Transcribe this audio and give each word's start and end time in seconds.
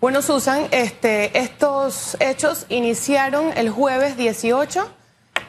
Bueno, 0.00 0.22
Susan, 0.22 0.68
este, 0.70 1.36
estos 1.40 2.16
hechos 2.20 2.66
iniciaron 2.68 3.50
el 3.56 3.68
jueves 3.68 4.16
18 4.16 4.88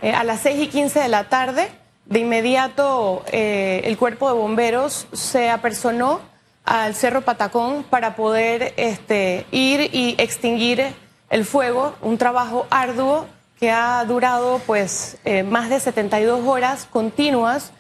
eh, 0.02 0.12
a 0.12 0.24
las 0.24 0.40
6 0.40 0.62
y 0.64 0.68
15 0.70 1.02
de 1.02 1.08
la 1.08 1.30
tarde. 1.30 1.70
De 2.06 2.18
inmediato, 2.18 3.24
eh, 3.32 3.82
el 3.84 3.96
cuerpo 3.96 4.28
de 4.28 4.34
bomberos 4.34 5.06
se 5.14 5.52
apersonó 5.52 6.20
al 6.66 6.96
Cerro 6.96 7.22
Patacón 7.22 7.84
para 7.84 8.16
poder 8.16 8.74
este, 8.78 9.46
ir 9.52 9.92
y 9.94 10.16
extinguir 10.18 10.96
el 11.30 11.46
fuego, 11.46 11.94
un 12.02 12.18
trabajo 12.18 12.66
arduo 12.72 13.28
que 13.60 13.70
ha 13.70 14.04
durado 14.06 14.60
pues 14.66 15.20
eh, 15.26 15.44
más 15.44 15.70
de 15.70 15.80
72 15.80 16.44
horas 16.48 16.88
continuas, 16.90 17.72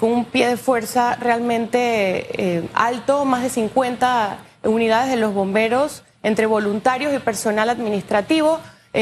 con 0.00 0.10
un 0.10 0.24
pie 0.24 0.48
de 0.48 0.56
fuerza 0.56 1.14
realmente 1.14 2.68
alto, 2.74 3.24
más 3.24 3.44
de 3.44 3.50
50 3.50 4.38
unidades 4.64 5.10
de 5.10 5.16
los 5.16 5.32
bomberos, 5.32 6.02
entre 6.26 6.46
voluntarios 6.46 7.14
y 7.14 7.20
personal 7.20 7.70
administrativo, 7.70 8.58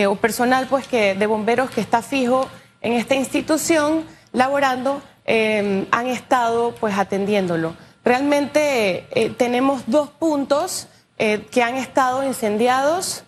o 0.09 0.17
personal 0.17 0.67
pues 0.69 0.87
que 0.87 1.15
de 1.15 1.27
bomberos 1.27 1.71
que 1.71 1.81
está 1.81 2.03
fijo 2.03 2.49
en 2.83 2.93
esta 2.93 3.15
institución, 3.15 4.05
laborando, 4.33 5.01
han 5.27 6.07
estado 6.09 6.75
pues 6.81 6.99
atendiéndolo. 6.99 7.75
Realmente 8.05 9.07
tenemos 9.39 9.85
dos 9.87 10.11
puntos 10.11 10.89
que 11.17 11.63
han 11.63 11.77
estado 11.77 12.25
incendiados. 12.25 13.23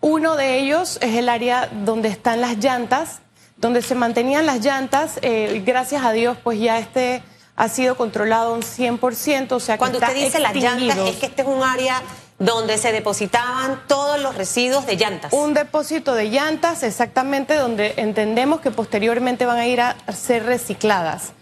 Uno 0.00 0.36
de 0.36 0.58
ellos 0.58 0.98
es 1.02 1.16
el 1.16 1.28
área 1.28 1.68
donde 1.84 2.08
están 2.08 2.40
las 2.40 2.56
llantas, 2.58 3.20
donde 3.56 3.82
se 3.82 3.94
mantenían 3.94 4.46
las 4.46 4.64
llantas. 4.64 5.18
Eh, 5.22 5.62
gracias 5.64 6.04
a 6.04 6.12
Dios, 6.12 6.36
pues 6.42 6.58
ya 6.58 6.78
este 6.78 7.22
ha 7.54 7.68
sido 7.68 7.96
controlado 7.96 8.54
un 8.54 8.62
100%. 8.62 9.52
O 9.52 9.60
sea, 9.60 9.78
Cuando 9.78 9.98
usted 9.98 10.14
dice 10.14 10.40
las 10.40 10.54
llantas, 10.54 10.98
es 10.98 11.16
que 11.16 11.26
este 11.26 11.42
es 11.42 11.48
un 11.48 11.62
área 11.62 12.02
donde 12.44 12.76
se 12.78 12.92
depositaban 12.92 13.82
todos 13.86 14.20
los 14.20 14.34
residuos 14.34 14.84
de 14.86 14.96
llantas. 14.96 15.32
Un 15.32 15.54
depósito 15.54 16.14
de 16.14 16.30
llantas, 16.30 16.82
exactamente, 16.82 17.54
donde 17.54 17.94
entendemos 17.96 18.60
que 18.60 18.70
posteriormente 18.70 19.46
van 19.46 19.58
a 19.58 19.66
ir 19.66 19.80
a 19.80 19.96
ser 20.12 20.44
recicladas. 20.44 21.32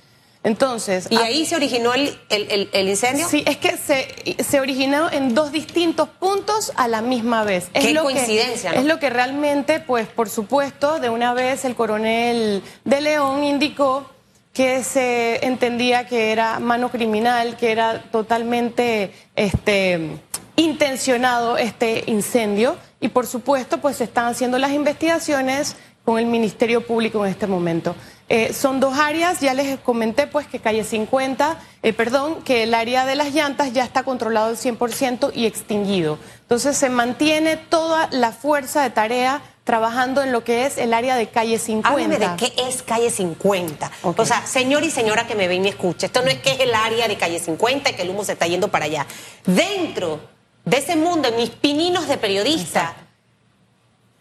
Entonces. 0.43 1.07
¿Y 1.11 1.17
ahí 1.17 1.45
se 1.45 1.57
originó 1.57 1.93
el, 1.93 2.89
incendio? 2.89 3.29
Sí, 3.29 3.45
es 3.47 3.59
que 3.59 3.77
se, 3.77 4.43
se, 4.43 4.61
originó 4.61 5.11
en 5.11 5.35
dos 5.35 5.53
distintos 5.53 6.09
puntos 6.09 6.73
a 6.77 6.89
la 6.89 7.03
misma 7.03 7.45
vez. 7.45 7.69
Es 7.75 7.87
Qué 7.87 7.95
coincidencia, 7.95 8.73
Es 8.73 8.85
lo 8.85 8.99
que 8.99 9.11
realmente, 9.11 9.81
pues, 9.81 10.09
por 10.09 10.31
supuesto, 10.31 10.99
de 10.99 11.11
una 11.11 11.35
vez 11.35 11.65
el 11.67 11.75
coronel 11.75 12.63
de 12.85 13.01
León 13.03 13.45
indicó 13.45 14.09
que 14.55 14.83
se 14.83 15.45
entendía 15.45 16.07
que 16.07 16.33
era 16.33 16.59
mano 16.59 16.91
criminal, 16.91 17.57
que 17.57 17.71
era 17.71 18.03
totalmente 18.11 19.13
este, 19.37 20.19
intencionado 20.61 21.57
este 21.57 22.05
incendio. 22.07 22.77
Y 23.01 23.09
por 23.09 23.27
supuesto, 23.27 23.79
pues 23.79 23.97
se 23.97 24.05
están 24.05 24.27
haciendo 24.27 24.59
las 24.59 24.73
investigaciones 24.73 25.77
con 26.05 26.19
el 26.19 26.27
Ministerio 26.27 26.87
Público 26.87 27.25
en 27.25 27.33
este 27.33 27.47
momento. 27.47 27.95
Eh, 28.29 28.53
son 28.53 28.79
dos 28.79 28.97
áreas, 28.97 29.41
ya 29.41 29.55
les 29.55 29.79
comenté 29.81 30.27
pues 30.27 30.47
que 30.47 30.61
calle 30.61 30.85
50, 30.85 31.59
eh, 31.83 31.93
perdón, 31.93 32.43
que 32.43 32.63
el 32.63 32.75
área 32.75 33.05
de 33.05 33.17
las 33.17 33.35
llantas 33.35 33.73
ya 33.73 33.85
está 33.85 34.05
controlado 34.05 34.47
al 34.49 34.57
100% 34.57 35.33
y 35.35 35.47
extinguido. 35.47 36.19
Entonces 36.43 36.77
se 36.77 36.91
mantiene 36.91 37.57
toda 37.57 38.09
la 38.13 38.31
fuerza 38.31 38.83
de 38.83 38.91
tarea 38.91 39.43
trabajando 39.65 40.23
en 40.23 40.33
lo 40.33 40.45
que 40.45 40.67
es 40.67 40.79
el 40.79 40.95
área 40.95 41.17
de 41.17 41.29
calle 41.29 41.59
50. 41.59 41.89
Háblame 41.89 42.19
de 42.19 42.29
qué 42.37 42.53
es 42.69 42.83
calle 42.83 43.11
50. 43.11 43.91
O 44.03 44.25
sea, 44.25 44.47
señor 44.47 44.85
y 44.85 44.91
señora 44.91 45.27
que 45.27 45.35
me 45.35 45.49
ven 45.49 45.59
y 45.59 45.61
me 45.61 45.69
escucha, 45.71 46.07
esto 46.07 46.23
no 46.23 46.29
es 46.29 46.39
que 46.39 46.53
es 46.53 46.61
el 46.61 46.75
área 46.75 47.09
de 47.09 47.17
calle 47.17 47.39
50 47.39 47.91
y 47.91 47.95
que 47.95 48.03
el 48.03 48.11
humo 48.11 48.25
se 48.25 48.33
está 48.33 48.47
yendo 48.47 48.69
para 48.69 48.87
allá. 48.87 49.07
Dentro 49.45 50.21
de 50.65 50.77
ese 50.77 50.97
mundo, 50.97 51.29
en 51.29 51.37
mis 51.37 51.51
pininos 51.51 52.09
de 52.09 52.17
periodista, 52.17 52.95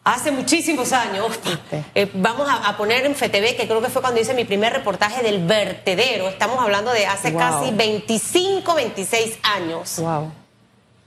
hace 0.03 0.31
muchísimos 0.31 0.93
años, 0.93 1.39
eh, 1.95 2.09
vamos 2.13 2.47
a, 2.49 2.75
poner 2.77 3.05
en 3.05 3.15
FTV, 3.15 3.55
que 3.55 3.67
creo 3.67 3.81
que 3.81 3.89
fue 3.89 4.01
cuando 4.01 4.19
hice 4.19 4.33
mi 4.33 4.45
primer 4.45 4.73
reportaje 4.73 5.21
del 5.21 5.45
vertedero, 5.45 6.29
estamos 6.29 6.59
hablando 6.59 6.91
de 6.91 7.05
hace 7.05 7.33
casi 7.33 7.71
25, 7.71 8.73
26 8.73 9.39
años. 9.43 9.99
Wow. 9.99 10.31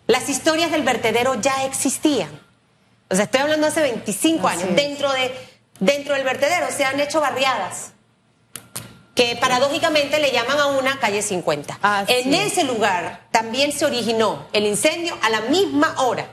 Las 0.06 0.28
historias 0.28 0.70
del 0.70 0.82
vertedero 0.82 1.40
ya 1.40 1.64
existían. 1.64 2.30
O 3.08 3.14
sea, 3.14 3.24
estoy 3.24 3.40
hablando 3.40 3.66
hace 3.66 3.82
25 3.82 4.48
años. 4.48 4.64
Dentro, 4.74 5.12
de, 5.12 5.34
dentro 5.80 6.14
del 6.14 6.24
vertedero 6.24 6.66
se 6.70 6.84
han 6.84 6.98
hecho 7.00 7.20
barriadas 7.20 7.92
que 9.14 9.36
paradójicamente 9.36 10.18
le 10.20 10.32
llaman 10.32 10.58
a 10.58 10.66
una 10.66 10.98
calle 10.98 11.22
50. 11.22 11.78
en 12.08 12.34
ese 12.34 12.64
lugar 12.64 13.26
también 13.30 13.72
se 13.72 13.84
originó 13.84 14.46
el 14.52 14.66
incendio 14.66 15.16
a 15.22 15.30
la 15.30 15.42
misma 15.42 15.94
hora 15.98 16.26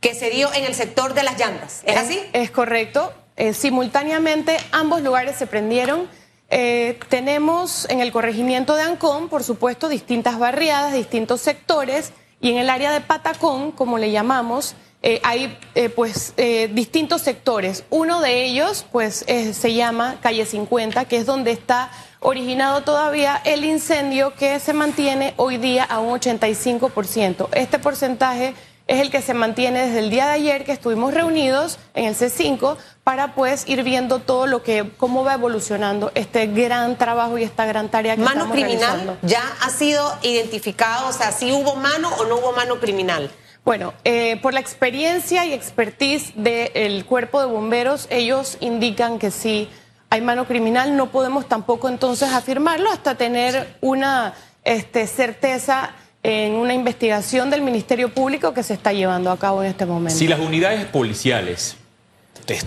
que 0.00 0.14
se 0.14 0.30
dio 0.30 0.52
en 0.52 0.64
el 0.64 0.74
sector 0.74 1.14
de 1.14 1.22
las 1.22 1.38
llantas. 1.38 1.82
¿Es, 1.86 1.96
así? 1.96 2.20
Es 2.32 2.50
correcto. 2.50 3.12
Eh, 3.36 3.54
simultáneamente 3.54 4.58
ambos 4.72 5.00
lugares 5.00 5.36
se 5.36 5.46
prendieron. 5.46 6.08
Eh, 6.50 6.98
tenemos 7.08 7.88
en 7.88 8.00
el 8.00 8.12
corregimiento 8.12 8.74
de 8.74 8.82
Ancón, 8.82 9.28
por 9.28 9.44
supuesto, 9.44 9.88
distintas 9.88 10.38
barriadas, 10.38 10.92
distintos 10.92 11.40
sectores, 11.40 12.12
y 12.40 12.50
en 12.50 12.58
el 12.58 12.68
área 12.68 12.92
de 12.92 13.00
Patacón, 13.00 13.70
como 13.70 13.96
le 13.96 14.10
llamamos, 14.10 14.74
eh, 15.04 15.20
hay 15.22 15.56
pues 15.94 16.34
distintos 16.70 17.22
sectores. 17.22 17.84
Uno 17.90 18.20
de 18.20 18.44
ellos, 18.44 18.84
pues, 18.90 19.24
se 19.26 19.74
llama 19.74 20.18
Calle 20.20 20.44
50, 20.44 21.04
que 21.04 21.16
es 21.18 21.26
donde 21.26 21.52
está 21.52 21.90
originado 22.22 22.82
todavía 22.82 23.40
el 23.44 23.64
incendio 23.64 24.34
que 24.34 24.58
se 24.60 24.72
mantiene 24.72 25.34
hoy 25.36 25.58
día 25.58 25.84
a 25.84 25.98
un 25.98 26.18
85%. 26.18 27.48
Este 27.52 27.78
porcentaje 27.78 28.54
es 28.86 29.00
el 29.00 29.10
que 29.10 29.22
se 29.22 29.34
mantiene 29.34 29.86
desde 29.86 29.98
el 30.00 30.10
día 30.10 30.26
de 30.26 30.32
ayer 30.32 30.64
que 30.64 30.72
estuvimos 30.72 31.14
reunidos 31.14 31.78
en 31.94 32.06
el 32.06 32.14
C5 32.16 32.76
para 33.04 33.34
pues 33.34 33.68
ir 33.68 33.82
viendo 33.82 34.20
todo 34.20 34.46
lo 34.46 34.62
que, 34.62 34.90
cómo 34.96 35.24
va 35.24 35.34
evolucionando 35.34 36.12
este 36.14 36.46
gran 36.46 36.96
trabajo 36.96 37.38
y 37.38 37.42
esta 37.42 37.64
gran 37.66 37.90
tarea 37.90 38.16
que 38.16 38.22
¿Mano 38.22 38.50
criminal 38.50 39.18
ya 39.22 39.42
ha 39.60 39.70
sido 39.70 40.16
identificado? 40.22 41.08
O 41.08 41.12
sea, 41.12 41.32
si 41.32 41.52
hubo 41.52 41.74
mano 41.76 42.08
o 42.18 42.24
no 42.24 42.36
hubo 42.36 42.52
mano 42.52 42.78
criminal. 42.78 43.30
Bueno, 43.64 43.94
eh, 44.02 44.40
por 44.42 44.54
la 44.54 44.60
experiencia 44.60 45.44
y 45.46 45.52
expertise 45.52 46.32
del 46.34 47.04
cuerpo 47.04 47.40
de 47.40 47.46
bomberos, 47.46 48.08
ellos 48.10 48.56
indican 48.60 49.20
que 49.20 49.30
sí 49.30 49.68
hay 50.12 50.20
mano 50.20 50.46
criminal. 50.46 50.94
No 50.94 51.10
podemos 51.10 51.48
tampoco 51.48 51.88
entonces 51.88 52.28
afirmarlo 52.34 52.90
hasta 52.90 53.14
tener 53.14 53.76
una 53.80 54.34
este, 54.62 55.06
certeza 55.06 55.94
en 56.22 56.52
una 56.52 56.74
investigación 56.74 57.48
del 57.48 57.62
Ministerio 57.62 58.10
Público 58.10 58.52
que 58.52 58.62
se 58.62 58.74
está 58.74 58.92
llevando 58.92 59.30
a 59.30 59.38
cabo 59.38 59.62
en 59.62 59.70
este 59.70 59.86
momento. 59.86 60.18
Si 60.18 60.28
las 60.28 60.38
unidades 60.38 60.84
policiales 60.84 61.76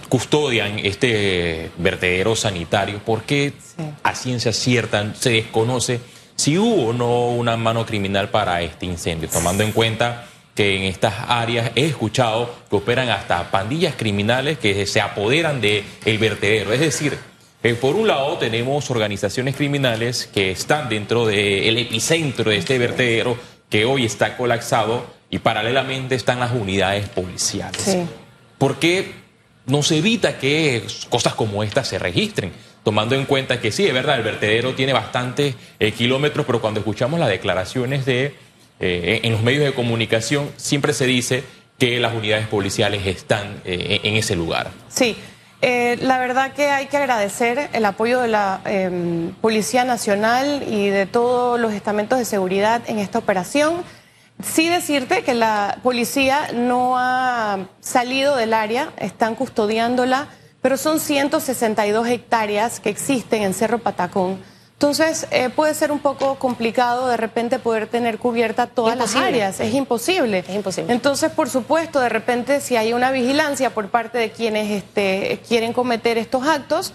custodian 0.10 0.80
este 0.80 1.70
vertedero 1.78 2.36
sanitario, 2.36 2.98
¿por 3.06 3.22
qué 3.22 3.54
a 4.02 4.16
ciencia 4.16 4.52
cierta 4.52 5.14
se 5.14 5.30
desconoce 5.30 6.00
si 6.36 6.58
hubo 6.58 6.88
o 6.88 6.94
no 6.94 7.28
una 7.28 7.58
mano 7.58 7.86
criminal 7.86 8.30
para 8.30 8.64
este 8.64 8.88
incendio? 8.88 9.30
Tomando 9.30 9.64
en 9.64 9.72
cuenta 9.72 10.26
que 10.56 10.78
en 10.78 10.84
estas 10.84 11.14
áreas 11.28 11.72
he 11.76 11.86
escuchado 11.86 12.50
que 12.72 12.78
operan 12.78 13.10
hasta 13.10 13.52
pandillas 13.52 13.94
criminales 13.96 14.58
que 14.58 14.88
se 14.88 15.00
apoderan 15.00 15.62
del 15.62 15.84
el 16.06 16.18
vertedero. 16.18 16.74
Es 16.74 16.80
decir, 16.80 17.16
eh, 17.66 17.74
por 17.74 17.96
un 17.96 18.06
lado 18.08 18.38
tenemos 18.38 18.92
organizaciones 18.92 19.56
criminales 19.56 20.30
que 20.32 20.52
están 20.52 20.88
dentro 20.88 21.26
del 21.26 21.80
epicentro 21.80 22.52
de 22.52 22.58
este 22.58 22.78
vertedero 22.78 23.40
que 23.72 23.86
hoy 23.86 24.06
está 24.06 24.38
colapsado 24.38 25.08
y 25.32 25.40
paralelamente 25.40 26.14
están 26.14 26.40
las 26.40 26.52
unidades 26.52 27.10
policiales. 27.10 27.98
¿Por 28.60 28.78
qué 28.78 29.14
no 29.66 29.82
se 29.82 29.98
evita 29.98 30.38
que 30.38 30.84
cosas 31.10 31.34
como 31.34 31.64
estas 31.64 31.88
se 31.88 31.98
registren? 31.98 32.52
Tomando 32.84 33.16
en 33.16 33.26
cuenta 33.26 33.60
que 33.60 33.72
sí, 33.72 33.88
es 33.88 33.96
verdad, 33.96 34.18
el 34.18 34.24
vertedero 34.24 34.76
tiene 34.76 34.94
bastantes 34.94 35.56
eh, 35.80 35.92
kilómetros, 35.92 36.46
pero 36.46 36.62
cuando 36.62 36.82
escuchamos 36.82 37.20
las 37.20 37.30
declaraciones 37.30 38.06
de, 38.06 38.36
eh, 38.80 39.22
en 39.24 39.32
los 39.32 39.42
medios 39.42 39.64
de 39.64 39.74
comunicación, 39.74 40.52
siempre 40.58 40.94
se 40.94 41.08
dice 41.08 41.44
que 41.80 42.00
las 42.00 42.14
unidades 42.14 42.46
policiales 42.46 43.08
están 43.08 43.60
en 43.66 44.16
ese 44.16 44.36
lugar. 44.36 44.70
Sí. 44.88 45.18
Eh, 45.68 45.98
la 46.00 46.20
verdad 46.20 46.54
que 46.54 46.68
hay 46.68 46.86
que 46.86 46.98
agradecer 46.98 47.72
el 47.74 47.86
apoyo 47.86 48.22
de 48.22 48.28
la 48.28 48.62
em, 48.66 49.34
Policía 49.42 49.84
Nacional 49.84 50.64
y 50.68 50.90
de 50.90 51.08
todos 51.08 51.60
los 51.60 51.74
estamentos 51.74 52.20
de 52.20 52.26
seguridad 52.26 52.84
en 52.86 53.00
esta 53.00 53.18
operación. 53.18 53.84
Sí 54.44 54.70
decirte 54.70 55.24
que 55.24 55.34
la 55.34 55.80
policía 55.82 56.52
no 56.54 57.00
ha 57.00 57.68
salido 57.80 58.36
del 58.36 58.54
área, 58.54 58.92
están 58.98 59.34
custodiándola, 59.34 60.28
pero 60.62 60.78
son 60.78 61.00
162 61.00 62.10
hectáreas 62.10 62.80
que 62.80 62.92
existen 62.92 63.42
en 63.42 63.56
Cerro 63.56 63.80
Patacón, 63.80 64.38
Entonces, 64.76 65.26
eh, 65.32 65.50
puede 65.50 65.74
ser 65.74 65.90
un 65.90 66.00
poco 66.00 66.36
complicado 66.36 67.08
de 67.08 67.16
repente 67.16 67.60
poder 67.60 67.88
tener 67.88 68.18
cubierta 68.18 68.68
todas 68.68 68.98
las 68.98 69.16
áreas. 69.16 69.62
Es 69.62 69.74
imposible. 69.74 70.40
Es 70.40 70.54
imposible. 70.54 70.92
Entonces, 70.92 71.32
por 71.32 71.50
supuesto, 71.50 72.02
de 72.02 72.10
repente, 72.10 72.60
si 72.60 72.76
hay 72.76 72.92
una 72.92 73.12
vigilancia 73.12 73.70
por 73.70 73.88
parte 73.88 74.18
de 74.18 74.32
quienes 74.32 74.70
este, 74.72 75.40
quieren 75.48 75.72
cometer 75.72 76.18
estos 76.18 76.46
actos, 76.46 76.94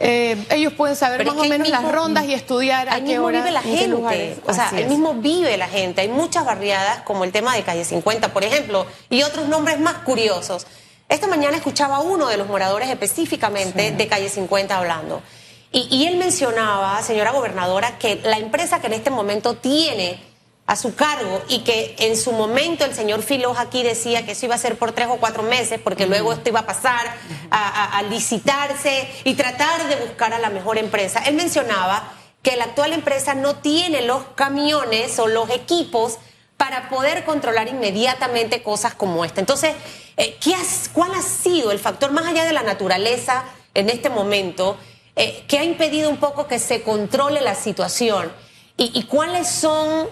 eh, 0.00 0.44
ellos 0.50 0.72
pueden 0.72 0.96
saber 0.96 1.24
más 1.24 1.36
o 1.36 1.44
menos 1.44 1.68
las 1.68 1.90
rondas 1.90 2.24
y 2.24 2.34
estudiar 2.34 2.88
a 2.88 3.00
qué 3.04 3.20
hora. 3.20 3.38
vive 3.38 3.52
la 3.52 3.62
gente. 3.62 4.36
O 4.46 4.52
sea, 4.52 4.70
ahí 4.70 4.86
mismo 4.86 5.14
vive 5.14 5.56
la 5.56 5.68
gente. 5.68 6.00
Hay 6.00 6.08
muchas 6.08 6.44
barriadas, 6.44 7.02
como 7.02 7.22
el 7.22 7.30
tema 7.30 7.54
de 7.54 7.62
Calle 7.62 7.84
50, 7.84 8.32
por 8.32 8.42
ejemplo, 8.42 8.86
y 9.08 9.22
otros 9.22 9.46
nombres 9.46 9.78
más 9.78 9.98
curiosos. 9.98 10.66
Esta 11.08 11.28
mañana 11.28 11.56
escuchaba 11.56 11.96
a 11.96 12.00
uno 12.00 12.26
de 12.26 12.36
los 12.36 12.48
moradores 12.48 12.88
específicamente 12.88 13.92
de 13.92 14.08
Calle 14.08 14.28
50 14.28 14.76
hablando. 14.76 15.22
Y, 15.72 16.06
él 16.06 16.16
mencionaba, 16.16 17.00
señora 17.02 17.30
gobernadora, 17.30 17.96
que 17.98 18.16
la 18.16 18.38
empresa 18.38 18.80
que 18.80 18.88
en 18.88 18.94
este 18.94 19.10
momento 19.10 19.54
tiene 19.54 20.20
a 20.66 20.74
su 20.74 20.94
cargo 20.96 21.42
y 21.48 21.60
que 21.60 21.94
en 21.98 22.16
su 22.16 22.32
momento 22.32 22.84
el 22.84 22.94
señor 22.94 23.22
Filos 23.22 23.56
aquí 23.58 23.82
decía 23.82 24.24
que 24.24 24.32
eso 24.32 24.46
iba 24.46 24.54
a 24.54 24.58
ser 24.58 24.76
por 24.76 24.92
tres 24.92 25.08
o 25.10 25.16
cuatro 25.16 25.42
meses 25.42 25.80
porque 25.82 26.06
luego 26.06 26.32
esto 26.32 26.48
iba 26.48 26.60
a 26.60 26.66
pasar 26.66 27.16
a, 27.50 28.02
licitarse 28.08 29.08
y 29.24 29.34
tratar 29.34 29.88
de 29.88 29.96
buscar 29.96 30.32
a 30.32 30.38
la 30.38 30.50
mejor 30.50 30.78
empresa. 30.78 31.22
Él 31.24 31.34
mencionaba 31.34 32.12
que 32.42 32.56
la 32.56 32.64
actual 32.64 32.92
empresa 32.92 33.34
no 33.34 33.56
tiene 33.56 34.02
los 34.02 34.22
camiones 34.34 35.18
o 35.18 35.28
los 35.28 35.50
equipos 35.50 36.18
para 36.56 36.88
poder 36.88 37.24
controlar 37.24 37.68
inmediatamente 37.68 38.62
cosas 38.62 38.94
como 38.94 39.24
esta. 39.24 39.40
Entonces, 39.40 39.74
eh, 40.16 40.36
¿qué 40.40 40.54
¿cuál 40.92 41.14
ha 41.14 41.22
sido 41.22 41.72
el 41.72 41.78
factor 41.78 42.12
más 42.12 42.26
allá 42.26 42.44
de 42.44 42.52
la 42.52 42.62
naturaleza 42.62 43.44
en 43.74 43.88
este 43.88 44.08
momento? 44.08 44.76
Eh, 45.16 45.44
que 45.48 45.58
ha 45.58 45.64
impedido 45.64 46.08
un 46.10 46.18
poco 46.18 46.46
que 46.46 46.58
se 46.58 46.82
controle 46.82 47.40
la 47.40 47.54
situación 47.54 48.32
y, 48.76 49.02
cuáles 49.02 49.46
son 49.46 50.08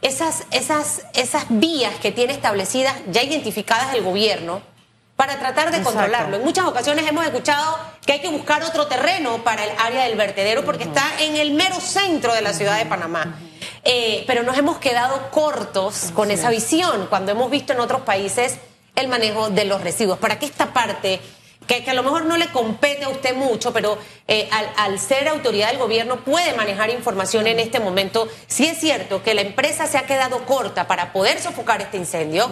esas, 0.00 0.44
esas, 0.50 1.04
esas 1.12 1.44
vías 1.50 1.94
que 1.96 2.12
tiene 2.12 2.32
establecidas, 2.32 2.94
ya 3.10 3.22
identificadas 3.22 3.94
el 3.94 4.02
gobierno, 4.02 4.62
para 5.16 5.38
tratar 5.38 5.70
de 5.70 5.82
controlarlo. 5.82 6.36
En 6.36 6.44
muchas 6.44 6.66
ocasiones 6.66 7.06
hemos 7.08 7.24
escuchado 7.24 7.76
que 8.04 8.12
hay 8.12 8.20
que 8.20 8.28
buscar 8.28 8.62
otro 8.62 8.86
terreno 8.86 9.42
para 9.44 9.64
el 9.64 9.70
área 9.78 10.04
del 10.04 10.16
vertedero 10.16 10.64
porque 10.64 10.84
está 10.84 11.04
en 11.20 11.36
el 11.36 11.52
mero 11.52 11.80
centro 11.80 12.34
de 12.34 12.42
la 12.42 12.52
ciudad 12.52 12.78
de 12.78 12.86
Panamá. 12.86 13.38
Eh, 13.84 14.24
pero 14.26 14.42
nos 14.42 14.58
hemos 14.58 14.78
quedado 14.78 15.30
cortos 15.30 16.10
con 16.14 16.30
esa 16.30 16.50
visión 16.50 17.06
cuando 17.08 17.32
hemos 17.32 17.50
visto 17.50 17.72
en 17.72 17.80
otros 17.80 18.02
países 18.02 18.56
el 18.94 19.08
manejo 19.08 19.48
de 19.48 19.64
los 19.64 19.80
residuos. 19.80 20.18
Para 20.18 20.38
que 20.38 20.46
esta 20.46 20.72
parte 20.72 21.20
que, 21.66 21.84
a 21.88 21.94
lo 21.94 22.02
mejor 22.02 22.24
no 22.24 22.36
le 22.36 22.48
compete 22.48 23.04
a 23.04 23.08
usted 23.08 23.34
mucho, 23.34 23.72
pero 23.72 23.98
eh, 24.28 24.48
al, 24.76 24.98
ser 24.98 25.28
autoridad 25.28 25.68
del 25.68 25.78
gobierno 25.78 26.16
puede 26.24 26.54
manejar 26.54 26.90
información 26.90 27.46
en 27.46 27.60
este 27.60 27.80
momento. 27.80 28.28
Si 28.46 28.66
es 28.66 28.78
cierto 28.78 29.22
que 29.22 29.34
la 29.34 29.42
empresa 29.42 29.86
se 29.86 29.98
ha 29.98 30.06
quedado 30.06 30.44
corta 30.44 30.86
para 30.86 31.12
poder 31.12 31.40
sofocar 31.40 31.82
este 31.82 31.96
incendio. 31.96 32.48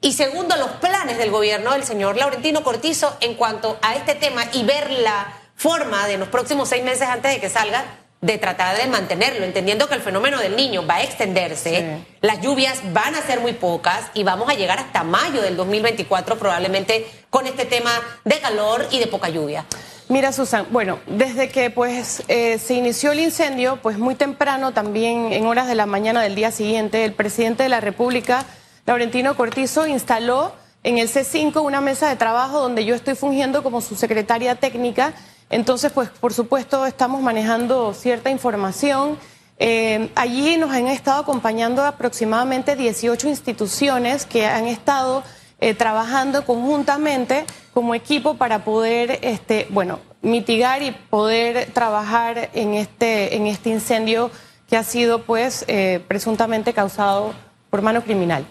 Y 0.00 0.12
segundo, 0.12 0.56
los 0.56 0.70
planes 0.72 1.16
del 1.18 1.30
gobierno 1.30 1.72
del 1.72 1.84
señor 1.84 2.16
Laurentino 2.16 2.62
Cortizo 2.62 3.16
en 3.20 3.34
cuanto 3.34 3.78
a 3.80 3.94
este 3.94 4.14
tema 4.14 4.44
y 4.52 4.64
ver 4.64 4.90
la 4.90 5.32
forma 5.56 6.06
de 6.06 6.18
los 6.18 6.28
próximos 6.28 6.68
seis 6.68 6.84
meses 6.84 7.08
antes 7.08 7.32
de 7.32 7.40
que 7.40 7.48
salga 7.48 7.84
de 8.24 8.38
tratar 8.38 8.74
de 8.78 8.86
mantenerlo, 8.86 9.44
entendiendo 9.44 9.86
que 9.86 9.94
el 9.94 10.00
fenómeno 10.00 10.38
del 10.38 10.56
niño 10.56 10.86
va 10.86 10.96
a 10.96 11.02
extenderse, 11.02 11.98
las 12.22 12.40
lluvias 12.40 12.80
van 12.94 13.14
a 13.14 13.20
ser 13.20 13.40
muy 13.40 13.52
pocas 13.52 14.06
y 14.14 14.22
vamos 14.22 14.48
a 14.48 14.54
llegar 14.54 14.78
hasta 14.78 15.04
mayo 15.04 15.42
del 15.42 15.58
2024 15.58 16.38
probablemente 16.38 17.06
con 17.28 17.46
este 17.46 17.66
tema 17.66 17.90
de 18.24 18.38
calor 18.40 18.86
y 18.90 18.98
de 18.98 19.08
poca 19.08 19.28
lluvia. 19.28 19.66
Mira, 20.08 20.32
Susan, 20.32 20.66
bueno, 20.70 21.00
desde 21.06 21.50
que 21.50 21.68
pues 21.68 22.22
eh, 22.28 22.58
se 22.58 22.72
inició 22.72 23.12
el 23.12 23.20
incendio, 23.20 23.78
pues 23.82 23.98
muy 23.98 24.14
temprano, 24.14 24.72
también 24.72 25.30
en 25.34 25.44
horas 25.44 25.68
de 25.68 25.74
la 25.74 25.84
mañana 25.84 26.22
del 26.22 26.34
día 26.34 26.50
siguiente, 26.50 27.04
el 27.04 27.12
presidente 27.12 27.62
de 27.62 27.68
la 27.68 27.82
República, 27.82 28.46
Laurentino 28.86 29.36
Cortizo, 29.36 29.86
instaló 29.86 30.54
en 30.82 30.96
el 30.96 31.10
C5 31.10 31.62
una 31.62 31.82
mesa 31.82 32.08
de 32.08 32.16
trabajo 32.16 32.60
donde 32.60 32.86
yo 32.86 32.94
estoy 32.94 33.16
fungiendo 33.16 33.62
como 33.62 33.82
su 33.82 33.96
secretaria 33.96 34.54
técnica 34.54 35.12
entonces, 35.50 35.92
pues 35.92 36.08
por 36.08 36.32
supuesto 36.32 36.86
estamos 36.86 37.22
manejando 37.22 37.94
cierta 37.94 38.30
información. 38.30 39.18
Eh, 39.58 40.10
allí 40.16 40.56
nos 40.56 40.72
han 40.72 40.88
estado 40.88 41.22
acompañando 41.22 41.84
aproximadamente 41.84 42.74
18 42.74 43.28
instituciones 43.28 44.26
que 44.26 44.46
han 44.46 44.66
estado 44.66 45.22
eh, 45.60 45.74
trabajando 45.74 46.44
conjuntamente 46.44 47.44
como 47.72 47.94
equipo 47.94 48.34
para 48.34 48.64
poder, 48.64 49.18
este, 49.22 49.66
bueno, 49.70 50.00
mitigar 50.22 50.82
y 50.82 50.90
poder 50.90 51.70
trabajar 51.72 52.50
en 52.54 52.74
este, 52.74 53.36
en 53.36 53.46
este 53.46 53.70
incendio 53.70 54.30
que 54.68 54.76
ha 54.76 54.82
sido, 54.82 55.22
pues, 55.22 55.64
eh, 55.68 56.02
presuntamente 56.08 56.72
causado 56.72 57.32
por 57.70 57.82
mano 57.82 58.02
criminal. 58.02 58.44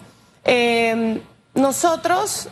nosotros 1.54 2.50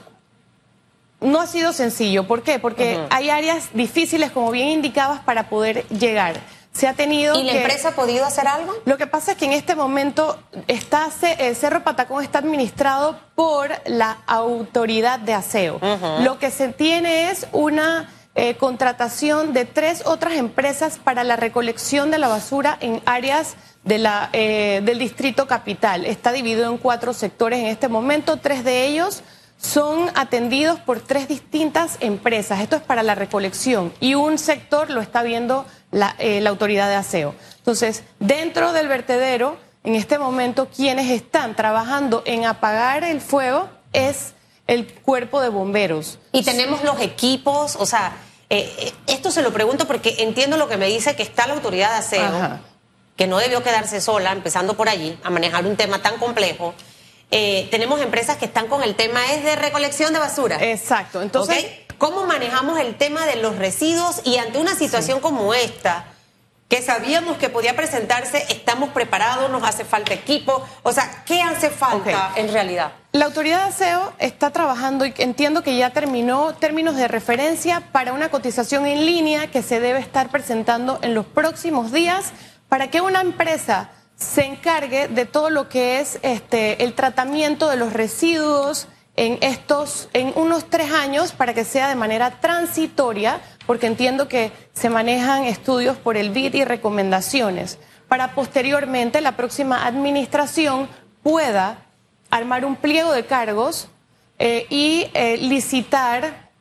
no 1.22 1.40
ha 1.40 1.48
sido 1.48 1.72
sencillo. 1.72 2.28
¿Por 2.28 2.42
qué? 2.42 2.60
Porque 2.60 3.00
hay 3.10 3.30
áreas 3.30 3.70
difíciles, 3.74 4.32
como 4.32 4.52
bien 4.52 4.70
indicabas, 4.70 5.22
para 5.22 5.50
poder 5.50 5.88
llegar. 5.88 6.36
Se 6.74 6.88
ha 6.88 6.94
tenido. 6.94 7.40
¿Y 7.40 7.44
la 7.44 7.54
empresa 7.54 7.90
ha 7.90 7.96
podido 7.96 8.26
hacer 8.26 8.48
algo? 8.48 8.74
Lo 8.86 8.98
que 8.98 9.06
pasa 9.06 9.34
es 9.34 9.38
que 9.38 9.46
en 9.46 9.54
este 9.54 9.76
momento 9.76 10.42
está 10.68 11.10
el 11.38 11.56
Cerro 11.56 11.84
Patacón 11.84 12.24
está 12.24 12.40
administrado 12.40 13.20
por 13.36 13.72
la 13.86 14.18
autoridad 14.26 15.20
de 15.20 15.34
aseo. 15.34 15.80
Lo 16.22 16.40
que 16.40 16.50
se 16.50 16.70
tiene 16.70 17.30
es 17.30 17.46
una 17.52 18.10
eh, 18.36 18.56
contratación 18.56 19.52
de 19.52 19.66
tres 19.66 20.04
otras 20.06 20.36
empresas 20.36 20.98
para 20.98 21.26
la 21.26 21.36
recolección 21.36 22.10
de 22.10 22.18
la 22.18 22.30
basura 22.30 22.78
en 22.80 23.02
áreas 23.06 23.56
de 23.84 23.98
la, 23.98 24.30
eh, 24.32 24.80
del 24.84 24.98
distrito 24.98 25.48
capital. 25.48 26.06
Está 26.06 26.32
dividido 26.32 26.72
en 26.72 26.78
cuatro 26.78 27.14
sectores 27.14 27.60
en 27.60 27.66
este 27.66 27.90
momento, 27.90 28.38
tres 28.38 28.64
de 28.64 28.86
ellos 28.86 29.24
son 29.62 30.10
atendidos 30.16 30.80
por 30.80 31.02
tres 31.02 31.28
distintas 31.28 31.98
empresas. 32.00 32.62
Esto 32.62 32.76
es 32.76 32.82
para 32.82 33.04
la 33.04 33.16
recolección 33.16 33.94
y 34.00 34.16
un 34.16 34.38
sector 34.38 34.90
lo 34.90 35.02
está 35.02 35.24
viendo 35.24 35.66
la, 35.92 36.16
eh, 36.20 36.46
autoridad 36.48 36.90
de 36.90 36.96
aseo. 36.96 37.36
Entonces, 37.58 38.04
dentro 38.20 38.74
del 38.74 38.88
vertedero, 38.88 39.58
en 39.84 39.96
este 39.96 40.18
momento, 40.18 40.68
quienes 40.76 41.10
están 41.12 41.56
trabajando 41.56 42.24
en 42.26 42.46
apagar 42.46 43.04
el 43.04 43.22
fuego 43.22 43.70
es 43.94 44.34
el 44.68 44.88
cuerpo 44.88 45.42
de 45.42 45.50
bomberos. 45.50 46.20
Y 46.32 46.44
tenemos 46.44 46.84
los 46.84 47.00
equipos, 47.02 47.76
o 47.76 47.86
sea, 47.86 48.14
eh, 48.50 48.74
eh, 48.80 48.94
esto 49.08 49.32
se 49.32 49.42
lo 49.42 49.54
pregunto 49.54 49.86
porque 49.86 50.16
entiendo 50.20 50.58
lo 50.58 50.68
que 50.68 50.78
me 50.78 50.88
dice 50.88 51.16
que 51.16 51.24
está 51.24 51.48
la 51.48 51.54
autoridad 51.54 51.92
de 51.92 51.98
aseo, 51.98 52.60
que 53.16 53.28
no 53.28 53.38
debió 53.38 53.64
quedarse 53.64 54.02
sola, 54.02 54.32
empezando 54.32 54.76
por 54.76 54.90
allí, 54.90 55.18
a 55.24 55.30
manejar 55.30 55.66
un 55.66 55.76
tema 55.76 56.02
tan 56.02 56.18
complejo. 56.18 56.74
Eh, 57.32 57.68
tenemos 57.72 58.02
empresas 58.02 58.38
que 58.38 58.46
están 58.46 58.68
con 58.68 58.84
el 58.84 58.96
tema 58.96 59.32
es 59.32 59.44
de 59.44 59.56
recolección 59.56 60.14
de 60.14 60.20
basura. 60.20 60.58
Exacto. 60.62 61.22
Entonces, 61.22 61.66
¿cómo 61.98 62.26
manejamos 62.26 62.80
el 62.80 62.96
tema 62.96 63.26
de 63.26 63.38
los 63.38 63.58
residuos 63.58 64.22
y 64.26 64.38
ante 64.38 64.60
una 64.60 64.76
situación 64.76 65.22
como 65.22 65.54
esta? 65.54 66.06
que 66.72 66.82
sabíamos 66.82 67.36
que 67.36 67.50
podía 67.50 67.76
presentarse, 67.76 68.46
estamos 68.48 68.92
preparados, 68.92 69.52
nos 69.52 69.62
hace 69.62 69.84
falta 69.84 70.14
equipo. 70.14 70.66
O 70.84 70.94
sea, 70.94 71.22
¿qué 71.26 71.42
hace 71.42 71.70
falta 71.70 72.32
en 72.38 72.54
realidad? 72.54 72.94
La 73.12 73.26
autoridad 73.26 73.64
de 73.64 73.70
aseo 73.72 74.14
está 74.20 74.52
trabajando 74.52 75.06
y 75.06 75.14
entiendo 75.18 75.64
que 75.64 75.76
ya 75.76 75.90
terminó 75.90 76.56
términos 76.56 76.96
de 76.96 77.10
referencia 77.10 77.84
para 77.92 78.14
una 78.14 78.30
cotización 78.30 78.86
en 78.86 79.06
línea 79.06 79.48
que 79.48 79.64
se 79.64 79.82
debe 79.82 80.00
estar 80.00 80.30
presentando 80.30 80.98
en 81.02 81.14
los 81.14 81.26
próximos 81.26 81.92
días 81.92 82.32
para 82.70 82.90
que 82.90 83.02
una 83.02 83.20
empresa 83.20 83.90
se 84.22 84.46
encargue 84.46 85.08
de 85.08 85.26
todo 85.26 85.50
lo 85.50 85.68
que 85.68 86.00
es 86.00 86.20
este, 86.22 86.84
el 86.84 86.94
tratamiento 86.94 87.70
de 87.70 87.76
los 87.76 87.92
residuos 87.92 88.88
en 89.16 89.40
estos, 89.42 90.10
en 90.14 90.32
unos 90.36 90.70
tres 90.70 90.92
años 90.92 91.32
para 91.32 91.54
que 91.54 91.66
sea 91.66 91.90
de 91.90 91.96
manera 91.96 92.40
transitoria, 92.40 93.42
porque 93.66 93.88
entiendo 93.88 94.28
que 94.28 94.52
se 94.74 94.90
manejan 94.90 95.46
estudios 95.46 95.98
por 95.98 96.18
el 96.18 96.30
BID 96.30 96.54
y 96.54 96.66
recomendaciones, 96.66 97.80
para 98.08 98.36
posteriormente 98.36 99.22
la 99.22 99.36
próxima 99.36 99.86
administración 99.86 100.88
pueda 101.24 101.80
armar 102.30 102.64
un 102.64 102.76
pliego 102.76 103.12
de 103.12 103.26
cargos 103.26 103.90
eh, 104.38 104.68
y 104.70 105.08
eh, 105.14 105.38
licitar 105.38 106.52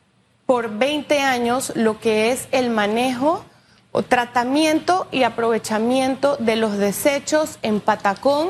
por 0.45 0.77
20 0.77 1.21
años 1.21 1.71
lo 1.75 1.99
que 1.99 2.31
es 2.31 2.47
el 2.51 2.71
manejo 2.71 3.45
o 3.91 4.03
tratamiento 4.03 5.07
y 5.11 5.23
aprovechamiento 5.23 6.37
de 6.37 6.55
los 6.55 6.77
desechos 6.77 7.57
en 7.61 7.79
Patacón. 7.79 8.49